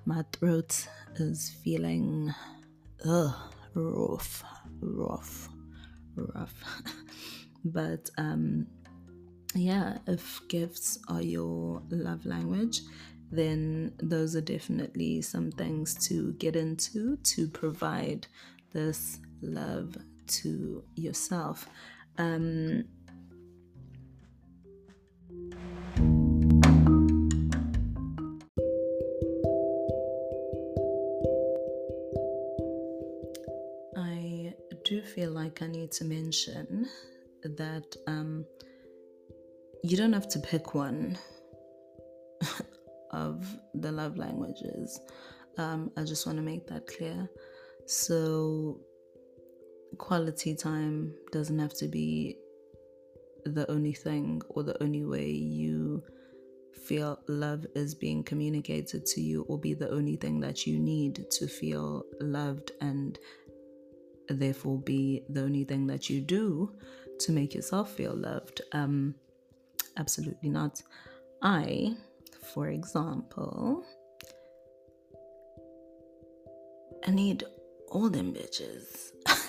[0.05, 2.33] my throat is feeling
[3.05, 3.33] ugh,
[3.73, 4.43] rough,
[4.81, 5.49] rough,
[6.15, 6.81] rough.
[7.65, 8.67] but um,
[9.55, 12.81] yeah, if gifts are your love language,
[13.31, 18.27] then those are definitely some things to get into to provide
[18.73, 19.95] this love
[20.27, 21.67] to yourself.
[22.17, 22.83] Um,
[33.97, 34.53] I
[34.85, 36.87] do feel like I need to mention
[37.43, 38.45] that um,
[39.83, 41.17] you don't have to pick one
[43.11, 44.99] of the love languages.
[45.57, 47.29] Um, I just want to make that clear.
[47.85, 48.79] So,
[49.97, 52.37] quality time doesn't have to be
[53.45, 56.03] the only thing or the only way you
[56.85, 61.29] feel love is being communicated to you or be the only thing that you need
[61.31, 63.19] to feel loved and
[64.29, 66.71] therefore be the only thing that you do
[67.19, 68.61] to make yourself feel loved.
[68.71, 69.15] Um,
[69.97, 70.81] absolutely not.
[71.41, 71.95] I,
[72.53, 73.85] for example,
[77.05, 77.43] I need
[77.89, 79.11] all them bitches.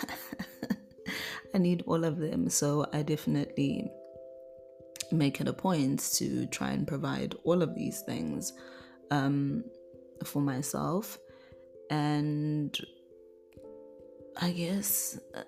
[1.55, 2.49] I need all of them.
[2.51, 3.91] So I definitely
[5.13, 8.53] make it a point to try and provide all of these things
[9.11, 9.65] um,
[10.25, 11.19] for myself.
[11.91, 12.77] And
[14.37, 15.43] I guess uh,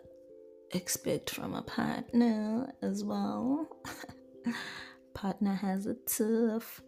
[0.73, 3.69] expect from a partner as well.
[5.15, 6.83] partner has it tough,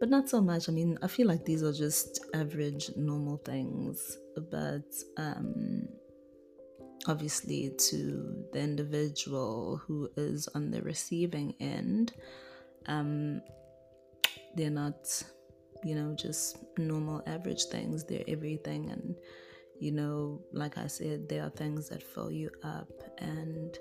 [0.00, 0.68] but not so much.
[0.68, 4.18] I mean, I feel like these are just average, normal things,
[4.50, 5.86] but um,
[7.08, 12.12] obviously to the individual who is on the receiving end,
[12.86, 13.40] um,
[14.56, 15.22] they're not,
[15.84, 18.04] you know, just normal average things.
[18.04, 18.90] They're everything.
[18.90, 19.14] And,
[19.78, 22.88] you know, like I said, there are things that fill you up
[23.18, 23.76] and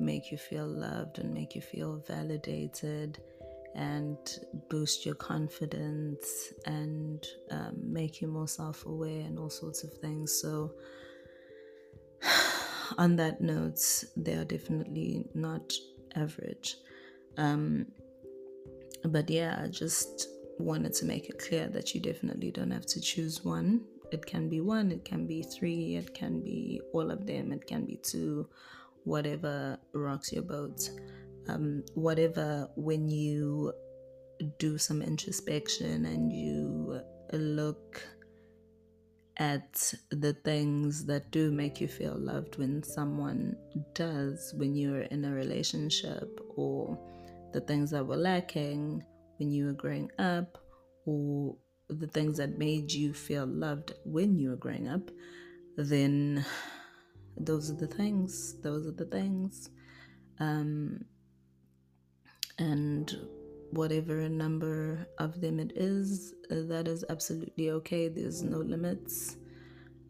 [0.00, 3.18] make you feel loved and make you feel validated
[3.74, 4.18] and
[4.68, 10.32] boost your confidence and um, make you more self aware and all sorts of things.
[10.40, 10.74] So,
[12.96, 13.80] on that note,
[14.16, 15.72] they are definitely not
[16.14, 16.76] average.
[17.36, 17.86] Um,
[19.04, 20.28] but yeah, I just
[20.58, 23.84] wanted to make it clear that you definitely don't have to choose one.
[24.10, 27.66] It can be one, it can be three, it can be all of them, it
[27.66, 28.48] can be two,
[29.04, 30.88] whatever rocks your boat.
[31.48, 33.72] Um, whatever, when you
[34.58, 37.00] do some introspection and you
[37.32, 38.02] look
[39.38, 43.56] at the things that do make you feel loved when someone
[43.94, 46.98] does when you're in a relationship or
[47.52, 49.02] the things that were lacking
[49.38, 50.58] when you were growing up
[51.06, 51.54] or
[51.88, 55.10] the things that made you feel loved when you were growing up
[55.76, 56.44] then
[57.36, 59.70] those are the things those are the things.
[60.40, 61.04] Um,
[62.58, 63.16] and
[63.70, 68.08] whatever number of them it is, that is absolutely okay.
[68.08, 69.36] There's no limits.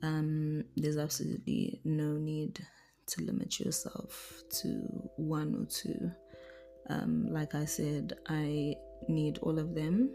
[0.02, 2.64] Um, there's absolutely no need
[3.06, 4.68] to limit yourself to
[5.16, 6.10] one or two.
[6.89, 8.74] Um, like I said, I
[9.09, 10.14] need all of them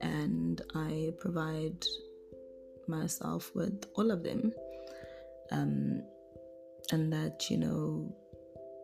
[0.00, 1.84] and I provide
[2.88, 4.52] myself with all of them.
[5.50, 6.02] Um,
[6.92, 8.14] and that, you know,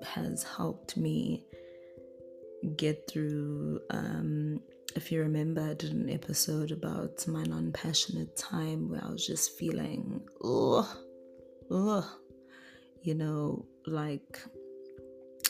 [0.02, 1.44] has helped me
[2.76, 3.80] get through.
[3.90, 4.60] Um,
[4.94, 9.26] if you remember, I did an episode about my non passionate time where I was
[9.26, 10.86] just feeling, ugh,
[11.70, 12.04] ugh,
[13.02, 14.40] you know, like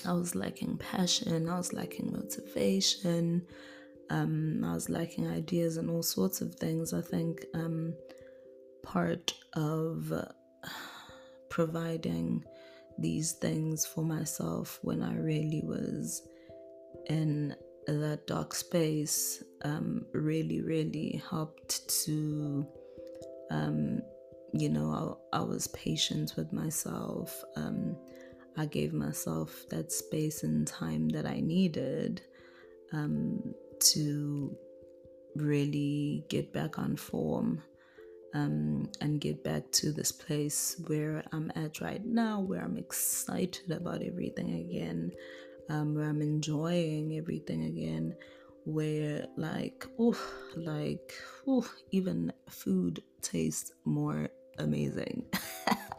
[0.06, 3.46] I was lacking passion, I was lacking motivation,
[4.10, 6.92] um, I was lacking ideas and all sorts of things.
[6.92, 7.94] I think um,
[8.82, 10.12] part of
[11.50, 12.44] providing
[12.98, 16.22] these things for myself when I really was
[17.06, 17.54] in
[17.86, 22.66] that dark space um, really, really helped to,
[23.50, 24.00] um,
[24.52, 27.42] you know, I, I, was patient with myself.
[27.56, 27.96] Um,
[28.56, 32.22] I gave myself that space and time that I needed
[32.92, 34.56] um, to
[35.36, 37.62] really get back on form.
[38.34, 43.70] Um, and get back to this place where I'm at right now, where I'm excited
[43.70, 45.12] about everything again,
[45.68, 48.14] um, where I'm enjoying everything again,
[48.64, 50.18] where like oh,
[50.56, 51.12] like
[51.46, 54.28] oh, even food tastes more
[54.58, 55.24] amazing.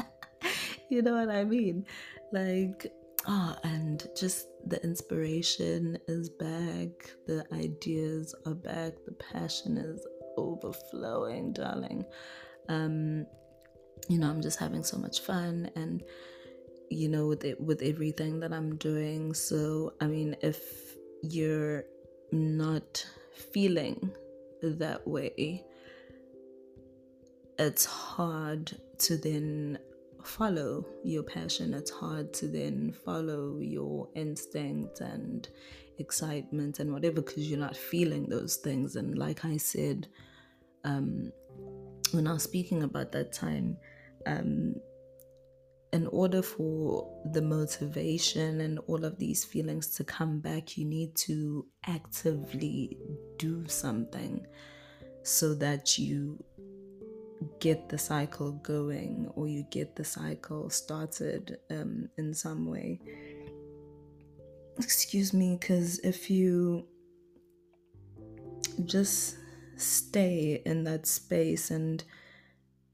[0.89, 1.85] you know what I mean?
[2.31, 2.91] Like
[3.27, 6.91] ah, oh, and just the inspiration is back,
[7.27, 10.05] the ideas are back, the passion is
[10.37, 12.05] overflowing, darling.
[12.69, 13.25] Um,
[14.09, 16.03] you know, I'm just having so much fun and
[16.93, 19.33] you know with it with everything that i'm doing.
[19.33, 20.61] So i mean if
[21.21, 21.85] you're
[22.31, 23.05] not
[23.51, 24.11] feeling
[24.61, 25.63] that way
[27.59, 29.77] it's hard to then
[30.23, 31.73] follow your passion.
[31.73, 35.47] It's hard to then follow your instinct and
[35.99, 38.95] excitement and whatever because you're not feeling those things.
[38.95, 40.07] And like i said
[40.85, 41.31] um
[42.11, 43.77] when i was speaking about that time
[44.25, 44.75] um
[45.93, 51.15] in order for the motivation and all of these feelings to come back, you need
[51.15, 52.97] to actively
[53.37, 54.43] do something
[55.21, 56.43] so that you
[57.59, 62.99] get the cycle going or you get the cycle started um, in some way.
[64.79, 66.87] Excuse me, because if you
[68.85, 69.35] just
[69.77, 72.03] stay in that space and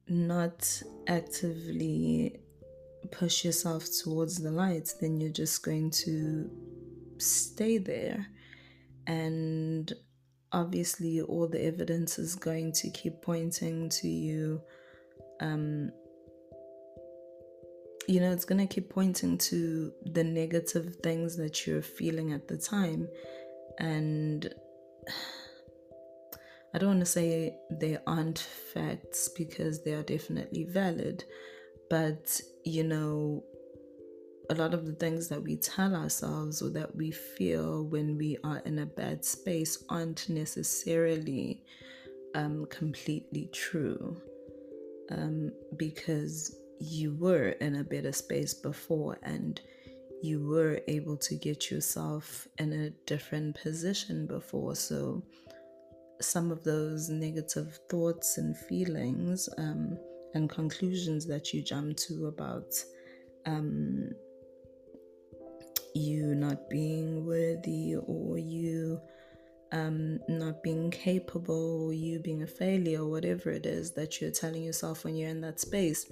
[0.10, 2.42] not actively
[3.08, 6.50] push yourself towards the light, then you're just going to
[7.18, 8.28] stay there.
[9.08, 9.92] And
[10.52, 14.62] obviously, all the evidence is going to keep pointing to you.
[15.42, 15.92] Um,
[18.08, 22.48] you know, it's going to keep pointing to the negative things that you're feeling at
[22.48, 23.08] the time.
[23.78, 24.52] And
[26.74, 31.24] I don't want to say they aren't facts because they are definitely valid,
[31.90, 33.44] but you know,
[34.50, 38.38] a lot of the things that we tell ourselves or that we feel when we
[38.44, 41.64] are in a bad space aren't necessarily
[42.36, 44.20] um, completely true
[45.12, 49.62] um, because you were in a better space before and
[50.22, 54.76] you were able to get yourself in a different position before.
[54.76, 55.24] So,
[56.22, 59.98] some of those negative thoughts and feelings um,
[60.34, 62.74] and conclusions that you jump to about
[63.46, 64.12] um,
[65.96, 69.00] you not being worthy or you
[69.72, 74.32] um, not being capable or you being a failure or whatever it is that you're
[74.32, 76.10] telling yourself when you're in that space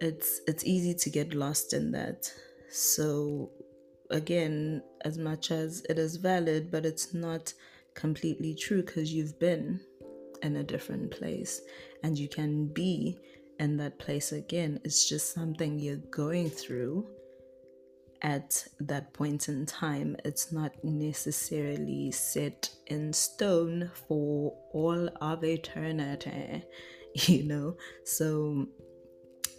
[0.00, 2.32] it's it's easy to get lost in that.
[2.70, 3.50] So
[4.10, 7.52] again as much as it is valid but it's not
[7.94, 9.80] completely true because you've been
[10.42, 11.60] in a different place
[12.02, 13.18] and you can be
[13.58, 14.80] in that place again.
[14.84, 17.08] It's just something you're going through
[18.22, 20.16] at that point in time.
[20.24, 26.62] It's not necessarily set in stone for all of eternity,
[27.14, 27.76] you know?
[28.04, 28.66] So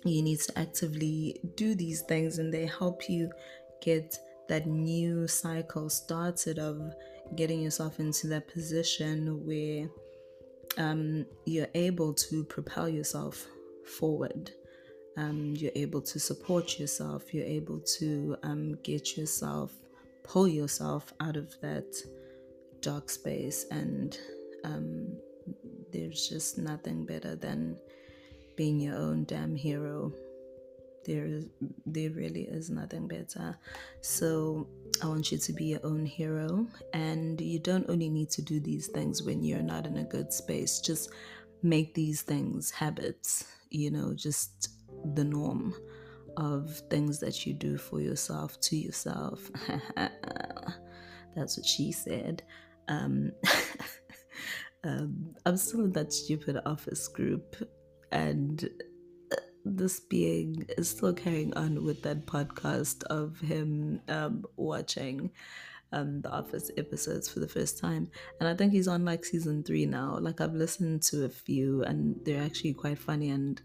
[0.06, 3.32] you need to actively do these things and they help you
[3.82, 4.18] get
[4.48, 6.82] that new cycle started of
[7.36, 9.88] getting yourself into that position where
[10.78, 13.46] um, you're able to propel yourself
[13.90, 14.52] forward.
[15.18, 17.34] Um, you're able to support yourself.
[17.34, 19.74] You're able to um, get yourself,
[20.24, 21.94] pull yourself out of that
[22.82, 23.66] dark space.
[23.72, 24.18] And
[24.64, 25.18] um,
[25.92, 27.78] there's just nothing better than
[28.56, 30.14] being your own damn hero
[31.06, 31.46] there is
[31.86, 33.58] there really is nothing better
[34.02, 34.68] so
[35.02, 38.60] i want you to be your own hero and you don't only need to do
[38.60, 41.10] these things when you're not in a good space just
[41.64, 44.70] make these things habits you know just
[45.14, 45.74] the norm
[46.38, 49.50] of things that you do for yourself to yourself.
[51.36, 52.44] That's what she said.
[52.88, 53.32] Um,
[54.84, 57.56] um, i'm still in that stupid office group
[58.12, 58.70] and
[59.66, 65.30] this being is still carrying on with that podcast of him um, watching
[65.92, 68.10] um, the Office episodes for the first time.
[68.40, 70.18] And I think he's on like season three now.
[70.20, 73.62] Like I've listened to a few and they're actually quite funny and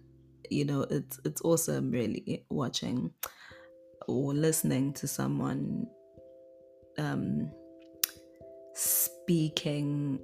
[0.50, 3.10] you know it's it's awesome really watching
[4.06, 5.86] or listening to someone
[6.98, 7.50] um
[8.74, 10.18] speaking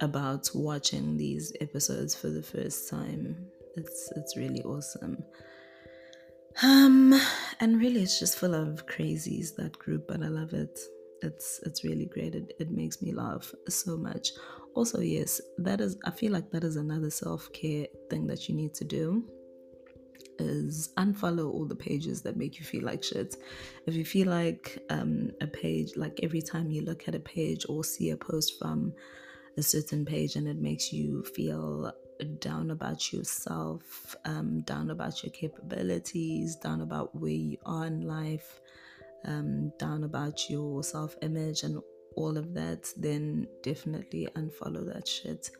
[0.00, 3.36] about watching these episodes for the first time
[3.78, 5.22] it's it's really awesome.
[6.62, 7.18] Um,
[7.60, 10.78] and really, it's just full of crazies that group, but I love it.
[11.22, 12.34] It's it's really great.
[12.34, 14.30] It it makes me laugh so much.
[14.74, 15.96] Also, yes, that is.
[16.04, 19.24] I feel like that is another self care thing that you need to do
[20.38, 23.36] is unfollow all the pages that make you feel like shit.
[23.86, 27.66] If you feel like um, a page, like every time you look at a page
[27.68, 28.92] or see a post from
[29.56, 31.92] a certain page and it makes you feel
[32.38, 38.60] down about yourself, um, down about your capabilities, down about where you are in life,
[39.24, 41.80] um, down about your self image and
[42.16, 45.50] all of that, then definitely unfollow that shit.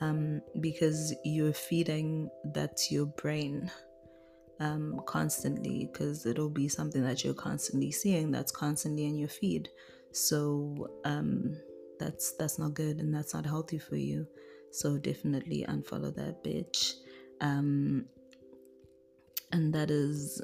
[0.00, 3.70] Um, because you're feeding that to your brain
[4.60, 9.68] um, constantly, because it'll be something that you're constantly seeing that's constantly in your feed.
[10.12, 11.56] So um,
[11.98, 14.26] that's that's not good and that's not healthy for you.
[14.70, 16.94] So definitely unfollow that bitch.
[17.40, 18.06] Um,
[19.52, 20.42] and that is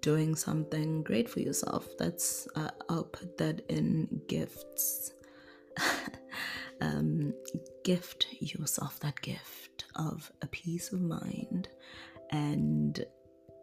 [0.00, 1.86] doing something great for yourself.
[1.98, 5.12] That's uh, I'll put that in gifts.
[6.80, 7.32] um,
[7.84, 11.68] gift yourself that gift of a peace of mind
[12.30, 13.04] and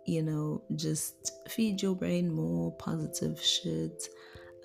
[0.05, 4.07] you know, just feed your brain more positive shit.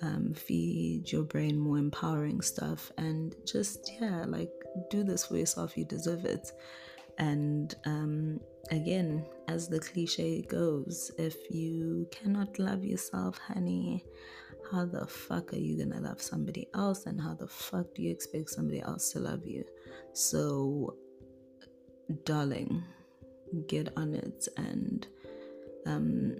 [0.01, 4.49] Um, feed your brain more empowering stuff and just yeah like
[4.89, 6.53] do this for yourself you deserve it
[7.17, 8.39] and um,
[8.71, 14.05] again as the cliche goes if you cannot love yourself honey
[14.71, 17.05] how the fuck are you gonna love somebody else?
[17.05, 19.65] And how the fuck do you expect somebody else to love you?
[20.13, 20.95] So
[22.23, 22.83] darling
[23.67, 25.07] get on it and
[25.85, 26.35] um,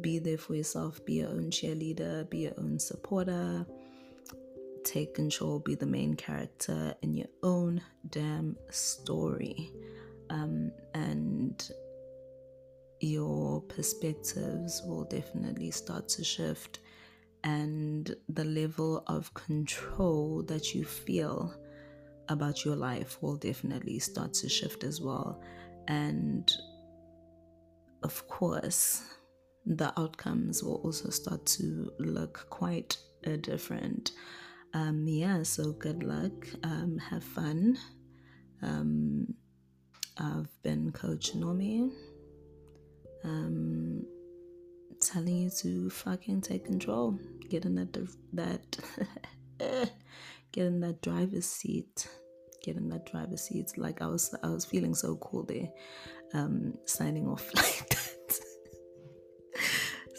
[0.00, 3.66] be there for yourself, be your own cheerleader, be your own supporter,
[4.84, 9.72] take control, be the main character in your own damn story.
[10.30, 11.70] Um, and
[13.00, 16.80] your perspectives will definitely start to shift,
[17.42, 21.54] and the level of control that you feel
[22.28, 25.42] about your life will definitely start to shift as well.
[25.88, 26.50] And
[28.02, 29.02] of course,
[29.66, 32.96] the outcomes will also start to look quite
[33.26, 34.12] uh, different.
[34.72, 36.46] Um, yeah, so good luck.
[36.62, 37.78] Um, have fun.
[38.62, 39.34] Um,
[40.18, 41.90] I've been Coach Nomi.
[43.24, 44.04] Um,
[45.00, 47.18] telling you to fucking take control.
[47.48, 47.92] Get in that
[48.32, 48.78] that
[50.52, 52.08] get in that driver's seat.
[52.62, 53.72] Get in that driver's seat.
[53.76, 55.68] Like I was I was feeling so cool there.
[56.32, 58.14] Um, signing off like that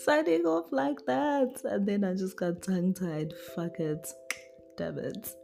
[0.06, 1.62] signing off like that.
[1.64, 3.34] And then I just got tongue tied.
[3.56, 4.08] Fuck it.
[4.78, 5.36] Damn it.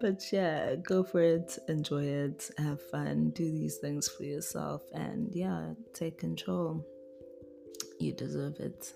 [0.00, 5.28] But yeah, go for it, enjoy it, have fun, do these things for yourself, and
[5.32, 6.84] yeah, take control.
[7.98, 8.92] You deserve it.